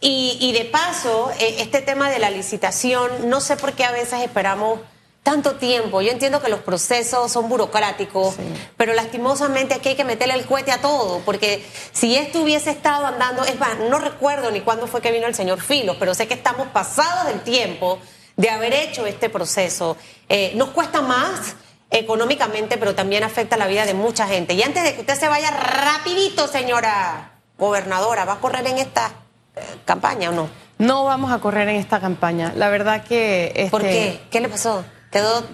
Y, 0.00 0.36
y 0.40 0.52
de 0.52 0.66
paso, 0.66 1.30
eh, 1.38 1.56
este 1.60 1.80
tema 1.80 2.10
de 2.10 2.18
la 2.18 2.30
licitación, 2.30 3.10
no 3.30 3.40
sé 3.40 3.56
por 3.56 3.72
qué 3.72 3.84
a 3.84 3.90
veces 3.92 4.20
esperamos 4.20 4.80
tanto 5.24 5.56
tiempo. 5.56 6.02
Yo 6.02 6.12
entiendo 6.12 6.40
que 6.40 6.48
los 6.50 6.60
procesos 6.60 7.32
son 7.32 7.48
burocráticos, 7.48 8.34
Sí. 8.34 8.42
pero 8.76 8.92
lastimosamente 8.92 9.74
aquí 9.74 9.88
hay 9.88 9.94
que 9.96 10.04
meterle 10.04 10.34
el 10.34 10.44
cohete 10.44 10.70
a 10.70 10.78
todo, 10.80 11.20
porque 11.24 11.66
si 11.92 12.14
esto 12.14 12.42
hubiese 12.42 12.70
estado 12.70 13.06
andando, 13.06 13.42
es 13.42 13.58
más, 13.58 13.78
no 13.90 13.98
recuerdo 13.98 14.50
ni 14.52 14.60
cuándo 14.60 14.86
fue 14.86 15.00
que 15.00 15.10
vino 15.10 15.26
el 15.26 15.34
señor 15.34 15.60
Filos, 15.60 15.96
pero 15.98 16.14
sé 16.14 16.28
que 16.28 16.34
estamos 16.34 16.68
pasados 16.68 17.26
del 17.26 17.40
tiempo 17.40 17.98
de 18.36 18.50
haber 18.50 18.74
hecho 18.74 19.06
este 19.06 19.30
proceso. 19.30 19.96
Eh, 20.28 20.52
nos 20.56 20.68
cuesta 20.70 21.00
más 21.00 21.56
económicamente, 21.90 22.76
pero 22.76 22.94
también 22.94 23.24
afecta 23.24 23.56
la 23.56 23.66
vida 23.66 23.86
de 23.86 23.94
mucha 23.94 24.26
gente. 24.28 24.52
Y 24.54 24.62
antes 24.62 24.82
de 24.84 24.94
que 24.94 25.00
usted 25.00 25.18
se 25.18 25.28
vaya 25.28 25.50
rapidito, 25.50 26.48
señora 26.48 27.30
gobernadora, 27.56 28.24
¿va 28.24 28.34
a 28.34 28.40
correr 28.40 28.66
en 28.66 28.78
esta 28.78 29.12
eh, 29.56 29.60
campaña 29.84 30.30
o 30.30 30.32
no? 30.32 30.48
No 30.76 31.04
vamos 31.04 31.32
a 31.32 31.38
correr 31.38 31.68
en 31.68 31.76
esta 31.76 32.00
campaña. 32.00 32.52
La 32.56 32.68
verdad 32.68 33.04
que... 33.04 33.52
Este, 33.54 33.70
¿Por 33.70 33.82
qué? 33.82 34.20
¿Qué 34.30 34.40
le 34.40 34.48
pasó? 34.48 34.84
Quedó, 35.14 35.44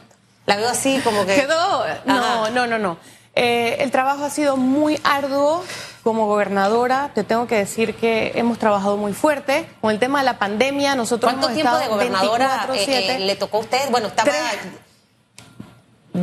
la 0.47 0.57
veo 0.57 0.69
así 0.69 1.01
como 1.05 1.25
que... 1.27 1.37
Quedó... 1.37 1.85
No, 2.07 2.19
Ajá. 2.19 2.51
no, 2.51 2.67
no, 2.67 2.79
no. 2.79 2.97
Eh, 3.37 3.77
el 3.81 3.93
trabajo 3.93 4.25
ha 4.25 4.31
sido 4.31 4.57
muy 4.57 4.99
arduo 5.05 5.63
como 6.03 6.27
gobernadora. 6.27 7.11
Te 7.15 7.23
tengo 7.23 7.47
que 7.47 7.55
decir 7.57 7.95
que 7.95 8.33
hemos 8.35 8.59
trabajado 8.59 8.97
muy 8.97 9.13
fuerte. 9.13 9.69
Con 9.81 9.93
el 9.93 10.01
tema 10.01 10.19
de 10.19 10.25
la 10.25 10.39
pandemia, 10.39 10.97
nosotros 10.97 11.31
¿Cuánto 11.31 11.47
hemos 11.49 11.55
tiempo 11.55 11.77
de 11.79 11.87
gobernadora 11.87 12.67
eh, 12.75 12.87
24/7. 12.87 12.89
eh, 12.89 13.19
le 13.21 13.37
tocó 13.37 13.59
a 13.59 13.61
usted? 13.61 13.91
Bueno, 13.91 14.09
estaba. 14.09 14.31
Tres. 14.31 14.43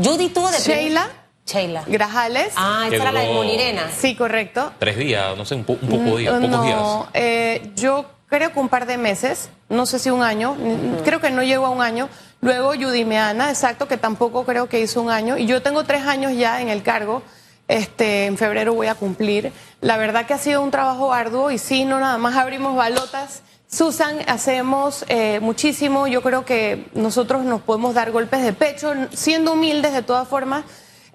Judy 0.05 0.29
tuvo 0.29 0.49
de. 0.51 0.59
Sheila 0.59 1.07
Sheila. 1.45 1.83
Grajales. 1.87 2.51
Ah, 2.57 2.85
esa 2.87 2.95
era 2.95 3.11
la 3.13 3.21
de 3.21 3.33
Molirena. 3.33 3.83
Sí, 3.97 4.15
correcto. 4.15 4.73
Tres 4.79 4.97
días, 4.97 5.37
no 5.37 5.45
sé, 5.45 5.55
un, 5.55 5.63
po- 5.63 5.77
un 5.81 5.87
poco 5.87 6.17
días, 6.17 6.33
Mm, 6.33 6.41
pocos 6.41 6.49
no, 6.57 6.63
días. 6.63 6.81
eh, 7.13 7.71
yo 7.75 8.05
creo 8.27 8.51
que 8.51 8.59
un 8.59 8.67
par 8.67 8.85
de 8.85 8.97
meses, 8.97 9.49
no 9.69 9.85
sé 9.85 9.97
si 9.99 10.09
un 10.09 10.23
año, 10.23 10.57
n- 10.59 11.01
creo 11.05 11.21
que 11.21 11.29
no 11.29 11.41
llegó 11.43 11.65
a 11.67 11.69
un 11.69 11.81
año. 11.81 12.09
Luego 12.47 12.73
Yudimeana, 12.73 13.49
exacto, 13.49 13.89
que 13.89 13.97
tampoco 13.97 14.45
creo 14.45 14.69
que 14.69 14.79
hizo 14.79 15.01
un 15.01 15.09
año. 15.09 15.37
Y 15.37 15.47
yo 15.47 15.61
tengo 15.61 15.83
tres 15.83 16.03
años 16.03 16.31
ya 16.33 16.61
en 16.61 16.69
el 16.69 16.81
cargo. 16.81 17.21
Este, 17.67 18.25
en 18.25 18.37
febrero 18.37 18.73
voy 18.73 18.87
a 18.87 18.95
cumplir. 18.95 19.51
La 19.81 19.97
verdad 19.97 20.25
que 20.25 20.33
ha 20.33 20.37
sido 20.37 20.61
un 20.61 20.71
trabajo 20.71 21.11
arduo 21.11 21.51
y 21.51 21.57
sí, 21.57 21.83
no 21.83 21.99
nada 21.99 22.17
más 22.17 22.37
abrimos 22.37 22.77
balotas. 22.77 23.41
Susan, 23.69 24.19
hacemos 24.27 25.03
eh, 25.09 25.41
muchísimo. 25.41 26.07
Yo 26.07 26.21
creo 26.21 26.45
que 26.45 26.87
nosotros 26.93 27.43
nos 27.43 27.59
podemos 27.59 27.93
dar 27.93 28.11
golpes 28.11 28.41
de 28.41 28.53
pecho, 28.53 28.93
siendo 29.11 29.51
humildes 29.51 29.91
de 29.91 30.01
todas 30.01 30.25
formas 30.25 30.63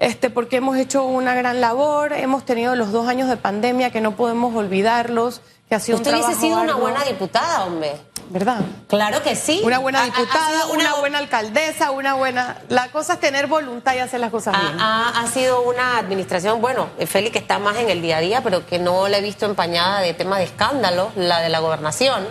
este, 0.03 0.31
porque 0.31 0.57
hemos 0.57 0.77
hecho 0.79 1.05
una 1.05 1.33
gran 1.33 1.61
labor, 1.61 2.13
hemos 2.13 2.45
tenido 2.45 2.75
los 2.75 2.91
dos 2.91 3.07
años 3.07 3.29
de 3.29 3.37
pandemia 3.37 3.93
que 3.93 4.01
no 4.01 4.17
podemos 4.17 4.53
olvidarlos, 4.53 5.43
que 5.73 5.77
ha 5.77 5.81
sido 5.81 5.97
Usted 5.97 6.13
un 6.13 6.23
hubiese 6.23 6.39
sido 6.39 6.61
una 6.61 6.75
buena 6.75 7.03
diputada, 7.03 7.65
hombre. 7.65 7.97
¿verdad? 8.29 8.61
Claro 8.89 9.23
que 9.23 9.35
sí. 9.35 9.63
Una 9.65 9.79
buena 9.79 10.01
Ha- 10.01 10.03
ha- 10.03 10.05
ha 10.05 10.11
diputada, 10.11 10.67
una, 10.67 10.95
buena 10.97 11.17
alcaldesa, 11.19 11.93
una 11.93 12.13
buena... 12.13 12.59
La 12.69 12.91
cosa 12.93 13.15
es 13.15 13.21
tener 13.21 13.47
voluntad 13.47 13.95
y 13.95 13.99
hacer 14.01 14.21
las 14.21 14.31
cosas 14.31 14.55
bien. 14.61 14.79
Ha, 14.79 15.09
ha- 15.09 15.21
ha 15.23 15.27
sido 15.29 15.63
una 15.63 15.97
administración, 15.97 16.61
bueno, 16.61 16.91
Félix 17.07 17.33
que 17.33 17.39
está 17.39 17.59
más 17.59 17.77
en 17.79 17.89
el 17.89 18.03
día 18.03 18.19
a 18.19 18.21
día, 18.21 18.43
pero 18.43 18.67
que 18.67 18.79
no 18.79 19.09
la 19.09 19.17
he 19.17 19.23
visto 19.23 19.47
empañada 19.47 20.01
de 20.01 20.13
temas 20.13 20.41
de 20.41 20.45
escándalo, 20.45 21.11
la 21.17 21.41
de 21.41 21.49
la 21.49 21.61
gobernación. 21.61 22.27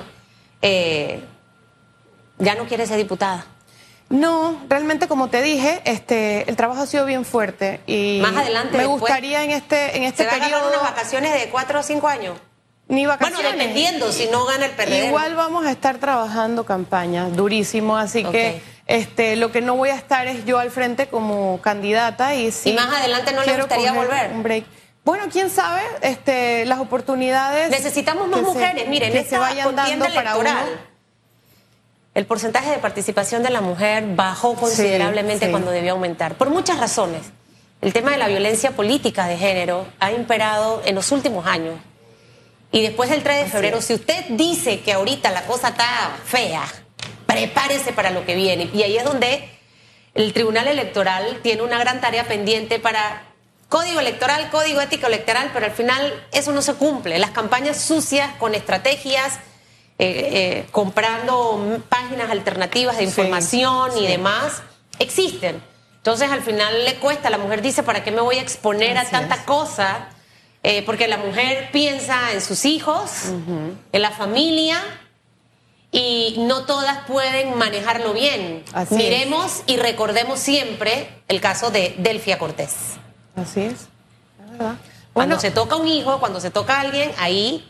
Eh, 0.61 1.23
ya 2.37 2.53
no 2.53 2.65
quiere 2.65 2.85
ser 2.85 2.97
diputada. 2.97 3.45
No, 4.09 4.61
realmente 4.69 5.07
como 5.07 5.29
te 5.29 5.41
dije, 5.41 5.81
este, 5.85 6.47
el 6.47 6.55
trabajo 6.57 6.81
ha 6.83 6.85
sido 6.85 7.05
bien 7.05 7.25
fuerte 7.25 7.81
y 7.87 8.19
Más 8.21 8.35
adelante, 8.35 8.73
me 8.73 8.83
después, 8.83 8.99
gustaría 9.01 9.43
en 9.43 9.49
este, 9.51 9.97
en 9.97 10.03
este 10.03 10.25
¿Se 10.25 10.29
va 10.29 10.35
a 10.35 10.39
periodo 10.39 10.67
unas 10.69 10.81
vacaciones 10.83 11.33
de 11.33 11.49
cuatro 11.49 11.79
o 11.79 11.83
cinco 11.83 12.07
años? 12.07 12.37
Ni 12.91 13.05
Bueno, 13.05 13.41
dependiendo 13.41 14.11
si 14.11 14.27
no 14.27 14.45
gana 14.45 14.65
el 14.65 14.71
PRD. 14.71 15.07
Igual 15.07 15.33
vamos 15.35 15.65
a 15.65 15.71
estar 15.71 15.97
trabajando 15.97 16.65
campaña 16.65 17.29
durísimo, 17.29 17.95
así 17.95 18.25
que 18.25 18.61
este, 18.85 19.37
lo 19.37 19.49
que 19.49 19.61
no 19.61 19.77
voy 19.77 19.89
a 19.89 19.95
estar 19.95 20.27
es 20.27 20.43
yo 20.43 20.59
al 20.59 20.71
frente 20.71 21.07
como 21.07 21.61
candidata 21.61 22.35
y. 22.35 22.53
¿Y 22.65 22.73
más 22.73 22.93
adelante 22.93 23.31
no 23.31 23.43
le 23.45 23.55
gustaría 23.57 23.93
volver? 23.93 24.31
Un 24.33 24.43
break. 24.43 24.65
Bueno, 25.05 25.27
quién 25.31 25.49
sabe, 25.49 25.81
este, 26.01 26.65
las 26.65 26.79
oportunidades. 26.79 27.71
Necesitamos 27.71 28.27
más 28.27 28.41
se- 28.41 28.45
mujeres. 28.45 28.87
Miren, 28.89 29.13
que 29.13 29.19
esta 29.19 29.29
se 29.29 29.37
vayan 29.37 29.73
dando 29.73 30.05
para 30.05 30.21
electoral, 30.21 30.67
uno. 30.69 30.77
el 32.13 32.25
porcentaje 32.25 32.71
de 32.71 32.77
participación 32.79 33.41
de 33.41 33.51
la 33.51 33.61
mujer 33.61 34.03
bajó 34.15 34.53
considerablemente 34.55 35.45
sí. 35.45 35.51
cuando 35.51 35.71
debió 35.71 35.93
aumentar, 35.93 36.35
por 36.35 36.49
muchas 36.49 36.77
razones. 36.77 37.21
El 37.79 37.93
tema 37.93 38.11
de 38.11 38.17
la 38.17 38.27
violencia 38.27 38.71
política 38.71 39.27
de 39.27 39.37
género 39.37 39.87
ha 39.99 40.11
imperado 40.11 40.81
en 40.85 40.93
los 40.93 41.09
últimos 41.13 41.47
años. 41.47 41.75
Y 42.71 42.81
después 42.81 43.09
del 43.09 43.21
3 43.23 43.45
de 43.45 43.49
febrero, 43.51 43.81
si 43.81 43.93
usted 43.93 44.25
dice 44.29 44.79
que 44.81 44.93
ahorita 44.93 45.29
la 45.31 45.43
cosa 45.45 45.69
está 45.69 46.17
fea, 46.25 46.63
prepárese 47.25 47.91
para 47.93 48.11
lo 48.11 48.25
que 48.25 48.35
viene. 48.35 48.69
Y 48.73 48.83
ahí 48.83 48.97
es 48.97 49.03
donde 49.03 49.49
el 50.13 50.33
Tribunal 50.33 50.67
Electoral 50.67 51.39
tiene 51.41 51.61
una 51.63 51.77
gran 51.79 51.99
tarea 52.01 52.25
pendiente 52.25 52.79
para 52.79 53.23
código 53.69 53.99
electoral, 53.99 54.49
código 54.51 54.81
ético 54.81 55.07
electoral, 55.07 55.49
pero 55.53 55.65
al 55.65 55.71
final 55.71 56.25
eso 56.31 56.51
no 56.51 56.61
se 56.61 56.73
cumple. 56.75 57.19
Las 57.19 57.31
campañas 57.31 57.79
sucias 57.81 58.29
con 58.37 58.55
estrategias, 58.55 59.35
eh, 59.99 60.29
eh, 60.33 60.65
comprando 60.71 61.81
páginas 61.89 62.29
alternativas 62.31 62.97
de 62.97 63.03
Sí, 63.03 63.09
información 63.09 63.97
y 63.97 64.07
demás, 64.07 64.61
existen. 64.99 65.61
Entonces 65.97 66.31
al 66.31 66.41
final 66.41 66.83
le 66.85 66.95
cuesta, 66.95 67.29
la 67.29 67.37
mujer 67.37 67.61
dice, 67.61 67.83
¿para 67.83 68.03
qué 68.03 68.11
me 68.11 68.21
voy 68.21 68.37
a 68.37 68.41
exponer 68.41 68.97
Así 68.97 69.07
a 69.07 69.19
tanta 69.19 69.35
es. 69.35 69.41
cosa? 69.41 70.07
Eh, 70.63 70.83
porque 70.85 71.07
la 71.07 71.17
mujer 71.17 71.69
piensa 71.71 72.33
en 72.33 72.41
sus 72.41 72.65
hijos, 72.65 73.31
en 73.91 74.01
la 74.01 74.11
familia, 74.11 74.79
y 75.91 76.35
no 76.37 76.65
todas 76.65 77.05
pueden 77.05 77.57
manejarlo 77.57 78.13
bien. 78.13 78.63
Así 78.73 78.95
Miremos 78.95 79.63
y 79.65 79.77
recordemos 79.77 80.39
siempre 80.39 81.09
el 81.27 81.41
caso 81.41 81.71
de 81.71 81.95
Delfia 81.97 82.37
Cortés. 82.37 82.75
Así 83.35 83.61
es. 83.61 83.73
es 83.73 84.51
verdad. 84.51 84.75
Cuando 85.13 85.35
Bueno, 85.35 85.39
se 85.39 85.51
toca 85.51 85.75
un 85.75 85.87
hijo, 85.87 86.19
cuando 86.19 86.39
se 86.39 86.51
toca 86.51 86.77
a 86.77 86.81
alguien, 86.81 87.11
ahí 87.17 87.67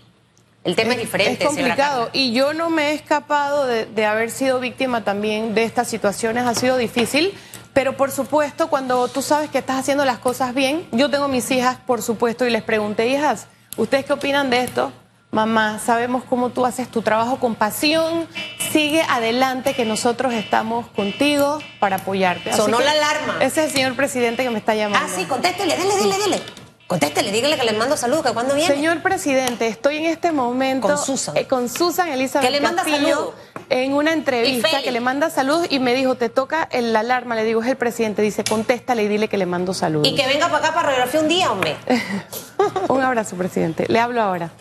el 0.63 0.75
tema 0.75 0.93
es, 0.93 0.99
diferente. 0.99 1.43
Es 1.43 1.49
complicado. 1.49 2.09
Y 2.13 2.33
yo 2.33 2.53
no 2.53 2.69
me 2.69 2.91
he 2.91 2.93
escapado 2.93 3.65
de, 3.65 3.87
de 3.87 4.05
haber 4.05 4.29
sido 4.29 4.59
víctima 4.59 5.03
también 5.03 5.55
de 5.55 5.63
estas 5.63 5.87
situaciones. 5.87 6.45
Ha 6.45 6.53
sido 6.53 6.77
difícil. 6.77 7.33
Pero 7.73 7.95
por 7.95 8.11
supuesto, 8.11 8.67
cuando 8.67 9.07
tú 9.07 9.21
sabes 9.21 9.49
que 9.49 9.57
estás 9.57 9.79
haciendo 9.79 10.03
las 10.05 10.19
cosas 10.19 10.53
bien, 10.53 10.87
yo 10.91 11.09
tengo 11.09 11.27
mis 11.27 11.49
hijas, 11.51 11.77
por 11.85 12.01
supuesto, 12.01 12.45
y 12.45 12.49
les 12.49 12.63
pregunté, 12.63 13.07
hijas, 13.07 13.47
¿ustedes 13.77 14.05
qué 14.05 14.13
opinan 14.13 14.49
de 14.49 14.63
esto? 14.63 14.91
Mamá, 15.31 15.79
sabemos 15.79 16.25
cómo 16.25 16.49
tú 16.49 16.65
haces 16.65 16.89
tu 16.89 17.01
trabajo 17.01 17.39
con 17.39 17.55
pasión. 17.55 18.27
Sigue 18.71 19.01
adelante, 19.03 19.73
que 19.73 19.85
nosotros 19.85 20.33
estamos 20.33 20.87
contigo 20.87 21.59
para 21.79 21.95
apoyarte. 21.97 22.49
Así 22.49 22.59
Sonó 22.59 22.79
que 22.79 22.83
la 22.83 22.91
alarma. 22.91 23.37
Ese 23.39 23.61
es 23.61 23.67
el 23.67 23.71
señor 23.71 23.95
presidente 23.95 24.43
que 24.43 24.49
me 24.49 24.59
está 24.59 24.75
llamando. 24.75 25.07
Ah, 25.09 25.13
sí, 25.15 25.23
contéstele, 25.23 25.77
dele, 25.77 25.95
dele, 25.95 26.17
dele. 26.17 26.60
Contéstele, 26.91 27.31
dígale 27.31 27.57
que 27.57 27.63
le 27.63 27.71
mando 27.71 27.95
saludos, 27.95 28.25
que 28.25 28.33
cuando 28.33 28.53
viene. 28.53 28.75
Señor 28.75 29.01
presidente, 29.01 29.65
estoy 29.65 29.95
en 29.95 30.07
este 30.07 30.33
momento 30.33 30.87
Con 30.89 30.97
Susan. 30.97 31.37
eh, 31.37 31.47
con 31.47 31.69
Susan 31.69 32.09
Elizabeth 32.09 32.45
Que 32.45 32.51
le 32.51 32.59
manda 32.59 32.83
Castillo. 32.83 33.33
en 33.69 33.93
una 33.93 34.11
entrevista 34.11 34.81
que 34.83 34.91
le 34.91 34.99
manda 34.99 35.29
saludos 35.29 35.67
y 35.69 35.79
me 35.79 35.95
dijo, 35.95 36.15
te 36.15 36.27
toca 36.27 36.67
el 36.69 36.93
alarma, 36.93 37.35
le 37.35 37.45
digo, 37.45 37.61
es 37.61 37.69
el 37.69 37.77
presidente, 37.77 38.21
dice, 38.21 38.43
contéstale 38.43 39.03
y 39.03 39.07
dile 39.07 39.29
que 39.29 39.37
le 39.37 39.45
mando 39.45 39.73
saludos. 39.73 40.05
Y 40.05 40.15
que 40.15 40.27
venga 40.27 40.49
para 40.49 40.57
acá 40.57 40.73
para 40.73 40.87
radiografía 40.87 41.21
un 41.21 41.29
día, 41.29 41.49
hombre. 41.49 41.77
un 42.89 43.01
abrazo, 43.01 43.37
presidente. 43.37 43.85
Le 43.87 43.97
hablo 43.97 44.21
ahora. 44.21 44.51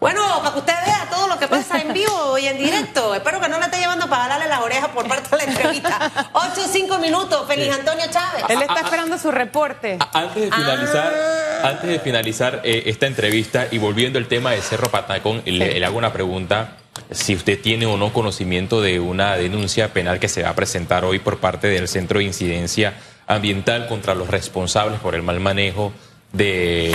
Bueno, 0.00 0.22
para 0.38 0.52
que 0.52 0.58
usted 0.60 0.74
vea 0.86 1.08
todo 1.10 1.26
lo 1.26 1.38
que 1.40 1.48
pasa 1.48 1.80
en 1.80 1.92
vivo 1.92 2.38
y 2.38 2.46
en 2.46 2.56
directo. 2.56 3.14
Espero 3.16 3.40
que 3.40 3.48
no 3.48 3.58
la 3.58 3.66
esté 3.66 3.78
llevando 3.78 4.08
para 4.08 4.28
darle 4.28 4.46
las 4.46 4.60
orejas 4.60 4.88
por 4.90 5.08
parte 5.08 5.36
de 5.36 5.36
la 5.38 5.50
entrevista. 5.50 6.30
Ocho 6.34 6.64
o 6.64 6.68
cinco 6.68 6.98
minutos, 6.98 7.46
Feliz 7.48 7.72
Antonio 7.72 8.04
Chávez. 8.08 8.44
Él 8.48 8.62
está 8.62 8.80
esperando 8.80 9.18
su 9.18 9.32
reporte. 9.32 9.98
Antes 10.12 10.44
de 10.44 10.52
finalizar, 10.52 11.12
ah. 11.14 11.68
antes 11.68 11.90
de 11.90 11.98
finalizar 11.98 12.60
eh, 12.62 12.84
esta 12.86 13.06
entrevista 13.06 13.66
y 13.72 13.78
volviendo 13.78 14.20
al 14.20 14.28
tema 14.28 14.52
de 14.52 14.62
Cerro 14.62 14.88
Patacón, 14.88 15.42
le, 15.44 15.84
hago 15.84 15.98
una 15.98 16.12
pregunta. 16.12 16.76
Si 17.10 17.34
usted 17.34 17.60
tiene 17.60 17.86
o 17.86 17.96
no 17.96 18.12
conocimiento 18.12 18.80
de 18.80 19.00
una 19.00 19.36
denuncia 19.36 19.92
penal 19.92 20.20
que 20.20 20.28
se 20.28 20.42
va 20.42 20.50
a 20.50 20.54
presentar 20.54 21.04
hoy 21.04 21.18
por 21.18 21.38
parte 21.38 21.68
del 21.68 21.88
Centro 21.88 22.18
de 22.18 22.26
Incidencia 22.26 22.94
Ambiental 23.26 23.88
contra 23.88 24.14
los 24.14 24.28
responsables 24.28 25.00
por 25.00 25.14
el 25.14 25.22
mal 25.22 25.38
manejo 25.38 25.92
de 26.32 26.94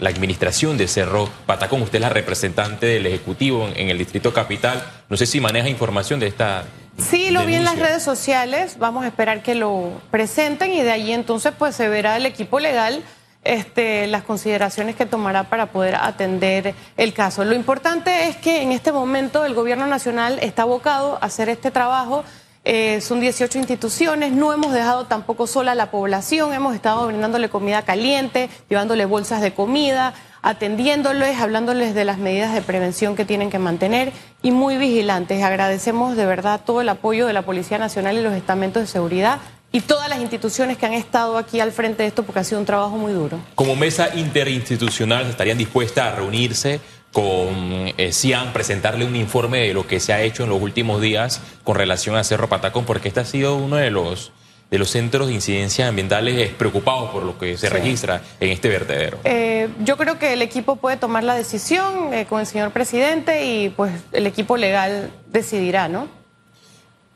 la 0.00 0.10
administración 0.10 0.76
de 0.76 0.88
Cerro 0.88 1.28
Patacón. 1.46 1.82
Usted 1.82 1.96
es 1.96 2.02
la 2.02 2.08
representante 2.10 2.86
del 2.86 3.06
Ejecutivo 3.06 3.68
en 3.74 3.88
el 3.88 3.98
Distrito 3.98 4.32
Capital. 4.32 4.82
No 5.08 5.16
sé 5.16 5.26
si 5.26 5.40
maneja 5.40 5.68
información 5.68 6.20
de 6.20 6.26
esta. 6.26 6.64
Sí, 6.98 7.30
lo 7.30 7.46
vi 7.46 7.54
en 7.54 7.64
las 7.64 7.78
redes 7.78 8.02
sociales. 8.02 8.76
Vamos 8.78 9.04
a 9.04 9.08
esperar 9.08 9.42
que 9.42 9.54
lo 9.54 9.92
presenten 10.10 10.72
y 10.72 10.82
de 10.82 10.90
ahí 10.90 11.12
entonces 11.12 11.52
pues 11.56 11.76
se 11.76 11.88
verá 11.88 12.16
el 12.16 12.26
equipo 12.26 12.58
legal 12.58 13.02
este, 13.44 14.06
las 14.08 14.24
consideraciones 14.24 14.96
que 14.96 15.06
tomará 15.06 15.44
para 15.44 15.66
poder 15.66 15.94
atender 15.94 16.74
el 16.96 17.14
caso. 17.14 17.44
Lo 17.44 17.54
importante 17.54 18.28
es 18.28 18.36
que 18.36 18.62
en 18.62 18.72
este 18.72 18.92
momento 18.92 19.44
el 19.44 19.54
Gobierno 19.54 19.86
Nacional 19.86 20.38
está 20.42 20.62
abocado 20.62 21.18
a 21.20 21.26
hacer 21.26 21.48
este 21.48 21.70
trabajo 21.70 22.24
eh, 22.70 23.00
son 23.00 23.18
18 23.18 23.56
instituciones, 23.60 24.32
no 24.32 24.52
hemos 24.52 24.74
dejado 24.74 25.06
tampoco 25.06 25.46
sola 25.46 25.72
a 25.72 25.74
la 25.74 25.90
población, 25.90 26.52
hemos 26.52 26.74
estado 26.74 27.06
brindándole 27.06 27.48
comida 27.48 27.80
caliente, 27.80 28.50
llevándole 28.68 29.06
bolsas 29.06 29.40
de 29.40 29.54
comida, 29.54 30.12
atendiéndoles, 30.42 31.40
hablándoles 31.40 31.94
de 31.94 32.04
las 32.04 32.18
medidas 32.18 32.52
de 32.52 32.60
prevención 32.60 33.16
que 33.16 33.24
tienen 33.24 33.48
que 33.48 33.58
mantener 33.58 34.12
y 34.42 34.50
muy 34.50 34.76
vigilantes. 34.76 35.42
Agradecemos 35.42 36.14
de 36.14 36.26
verdad 36.26 36.60
todo 36.62 36.82
el 36.82 36.90
apoyo 36.90 37.26
de 37.26 37.32
la 37.32 37.40
Policía 37.40 37.78
Nacional 37.78 38.18
y 38.18 38.22
los 38.22 38.34
estamentos 38.34 38.82
de 38.82 38.86
seguridad 38.86 39.38
y 39.72 39.80
todas 39.80 40.10
las 40.10 40.20
instituciones 40.20 40.76
que 40.76 40.84
han 40.84 40.92
estado 40.92 41.38
aquí 41.38 41.60
al 41.60 41.72
frente 41.72 42.02
de 42.02 42.08
esto 42.10 42.22
porque 42.22 42.40
ha 42.40 42.44
sido 42.44 42.60
un 42.60 42.66
trabajo 42.66 42.98
muy 42.98 43.14
duro. 43.14 43.38
Como 43.54 43.76
mesa 43.76 44.14
interinstitucional, 44.14 45.26
¿estarían 45.26 45.56
dispuestas 45.56 46.12
a 46.12 46.16
reunirse? 46.16 46.80
Con 47.12 47.92
eh, 47.96 48.12
CIAN, 48.12 48.52
presentarle 48.52 49.04
un 49.04 49.16
informe 49.16 49.60
de 49.60 49.74
lo 49.74 49.86
que 49.86 50.00
se 50.00 50.12
ha 50.12 50.22
hecho 50.22 50.44
en 50.44 50.50
los 50.50 50.60
últimos 50.60 51.00
días 51.00 51.40
con 51.64 51.76
relación 51.76 52.16
a 52.16 52.24
Cerro 52.24 52.48
Patacón, 52.48 52.84
porque 52.84 53.08
este 53.08 53.20
ha 53.20 53.24
sido 53.24 53.56
uno 53.56 53.76
de 53.76 53.90
los 53.90 54.32
de 54.70 54.78
los 54.78 54.90
centros 54.90 55.28
de 55.28 55.34
incidencias 55.34 55.88
ambientales 55.88 56.50
preocupados 56.50 57.10
por 57.10 57.22
lo 57.22 57.38
que 57.38 57.56
se 57.56 57.70
registra 57.70 58.20
en 58.38 58.50
este 58.50 58.68
vertedero. 58.68 59.18
Eh, 59.24 59.70
yo 59.80 59.96
creo 59.96 60.18
que 60.18 60.34
el 60.34 60.42
equipo 60.42 60.76
puede 60.76 60.98
tomar 60.98 61.24
la 61.24 61.34
decisión 61.34 62.12
eh, 62.12 62.26
con 62.26 62.40
el 62.40 62.46
señor 62.46 62.70
presidente 62.72 63.46
y 63.46 63.70
pues 63.70 63.92
el 64.12 64.26
equipo 64.26 64.58
legal 64.58 65.10
decidirá, 65.26 65.88
¿no? 65.88 66.08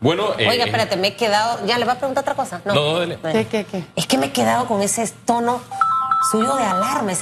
Bueno, 0.00 0.30
Oiga, 0.36 0.64
espérate, 0.64 0.96
me 0.96 1.08
he 1.08 1.14
quedado. 1.14 1.64
¿Ya 1.64 1.78
le 1.78 1.84
va 1.84 1.92
a 1.92 1.98
preguntar 1.98 2.22
otra 2.22 2.34
cosa? 2.34 2.60
No, 2.64 2.74
no 2.74 2.98
dale. 2.98 3.18
¿Qué, 3.32 3.46
qué, 3.46 3.64
qué? 3.64 3.84
Es 3.94 4.06
que 4.06 4.18
me 4.18 4.26
he 4.26 4.32
quedado 4.32 4.66
con 4.66 4.82
ese 4.82 5.06
tono 5.26 5.60
suyo 6.32 6.56
de 6.56 6.64
alarma. 6.64 7.12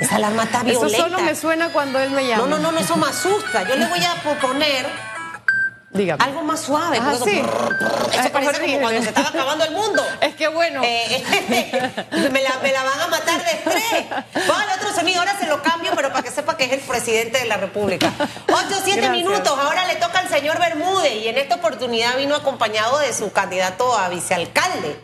Esa 0.00 0.16
alarma 0.16 0.44
está 0.44 0.62
violenta. 0.62 0.96
Eso 0.96 1.04
solo 1.04 1.18
me 1.20 1.34
suena 1.34 1.68
cuando 1.70 1.98
él 2.00 2.10
me 2.10 2.26
llama. 2.26 2.46
No, 2.46 2.58
no, 2.58 2.72
no, 2.72 2.78
eso 2.78 2.96
me 2.96 3.06
asusta. 3.06 3.62
Yo 3.68 3.76
le 3.76 3.86
voy 3.86 4.02
a 4.04 4.14
proponer 4.22 4.86
Dígame. 5.90 6.24
algo 6.24 6.42
más 6.42 6.60
suave. 6.60 6.98
Ah, 7.00 7.14
sí. 7.22 7.40
Eso 7.40 8.32
parece 8.32 8.60
como 8.60 8.80
cuando 8.80 9.02
se 9.02 9.08
estaba 9.08 9.28
acabando 9.28 9.64
el 9.64 9.70
mundo. 9.72 10.04
Es 10.20 10.34
que 10.34 10.48
bueno. 10.48 10.80
Eh, 10.82 11.22
me, 12.32 12.42
la, 12.42 12.58
me, 12.60 12.72
la, 12.72 12.82
van 12.82 13.00
a 13.00 13.06
matar 13.08 13.44
de 13.44 13.50
estrés. 13.52 14.04
Póngale 14.46 14.72
otro 14.74 14.92
sonido, 14.94 15.20
ahora 15.20 15.38
se 15.38 15.46
lo 15.46 15.62
cambio, 15.62 15.92
pero 15.94 16.08
para 16.08 16.22
que 16.22 16.30
sepa 16.30 16.56
que 16.56 16.64
es 16.64 16.72
el 16.72 16.80
presidente 16.80 17.38
de 17.38 17.44
la 17.44 17.56
República. 17.56 18.12
Ocho, 18.48 18.80
siete 18.82 19.08
minutos, 19.10 19.46
ahora 19.46 19.86
le 19.86 19.96
toca 19.96 20.20
al 20.20 20.28
señor 20.28 20.58
Bermúdez 20.58 21.14
y 21.22 21.28
en 21.28 21.38
esta 21.38 21.56
oportunidad 21.56 22.16
vino 22.16 22.34
acompañado 22.34 22.98
de 22.98 23.12
su 23.12 23.30
candidato 23.32 23.96
a 23.96 24.08
vicealcalde, 24.08 24.98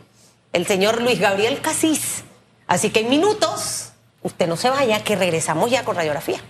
el 0.52 0.66
señor 0.66 1.00
Luis 1.00 1.20
Gabriel 1.20 1.60
Casís. 1.60 2.24
Así 2.66 2.90
que 2.90 3.00
en 3.00 3.10
minutos 3.10 3.89
Usted 4.22 4.46
no 4.46 4.56
se 4.56 4.70
vaya, 4.70 5.02
que 5.02 5.16
regresamos 5.16 5.70
ya 5.70 5.84
con 5.84 5.96
radiografía. 5.96 6.40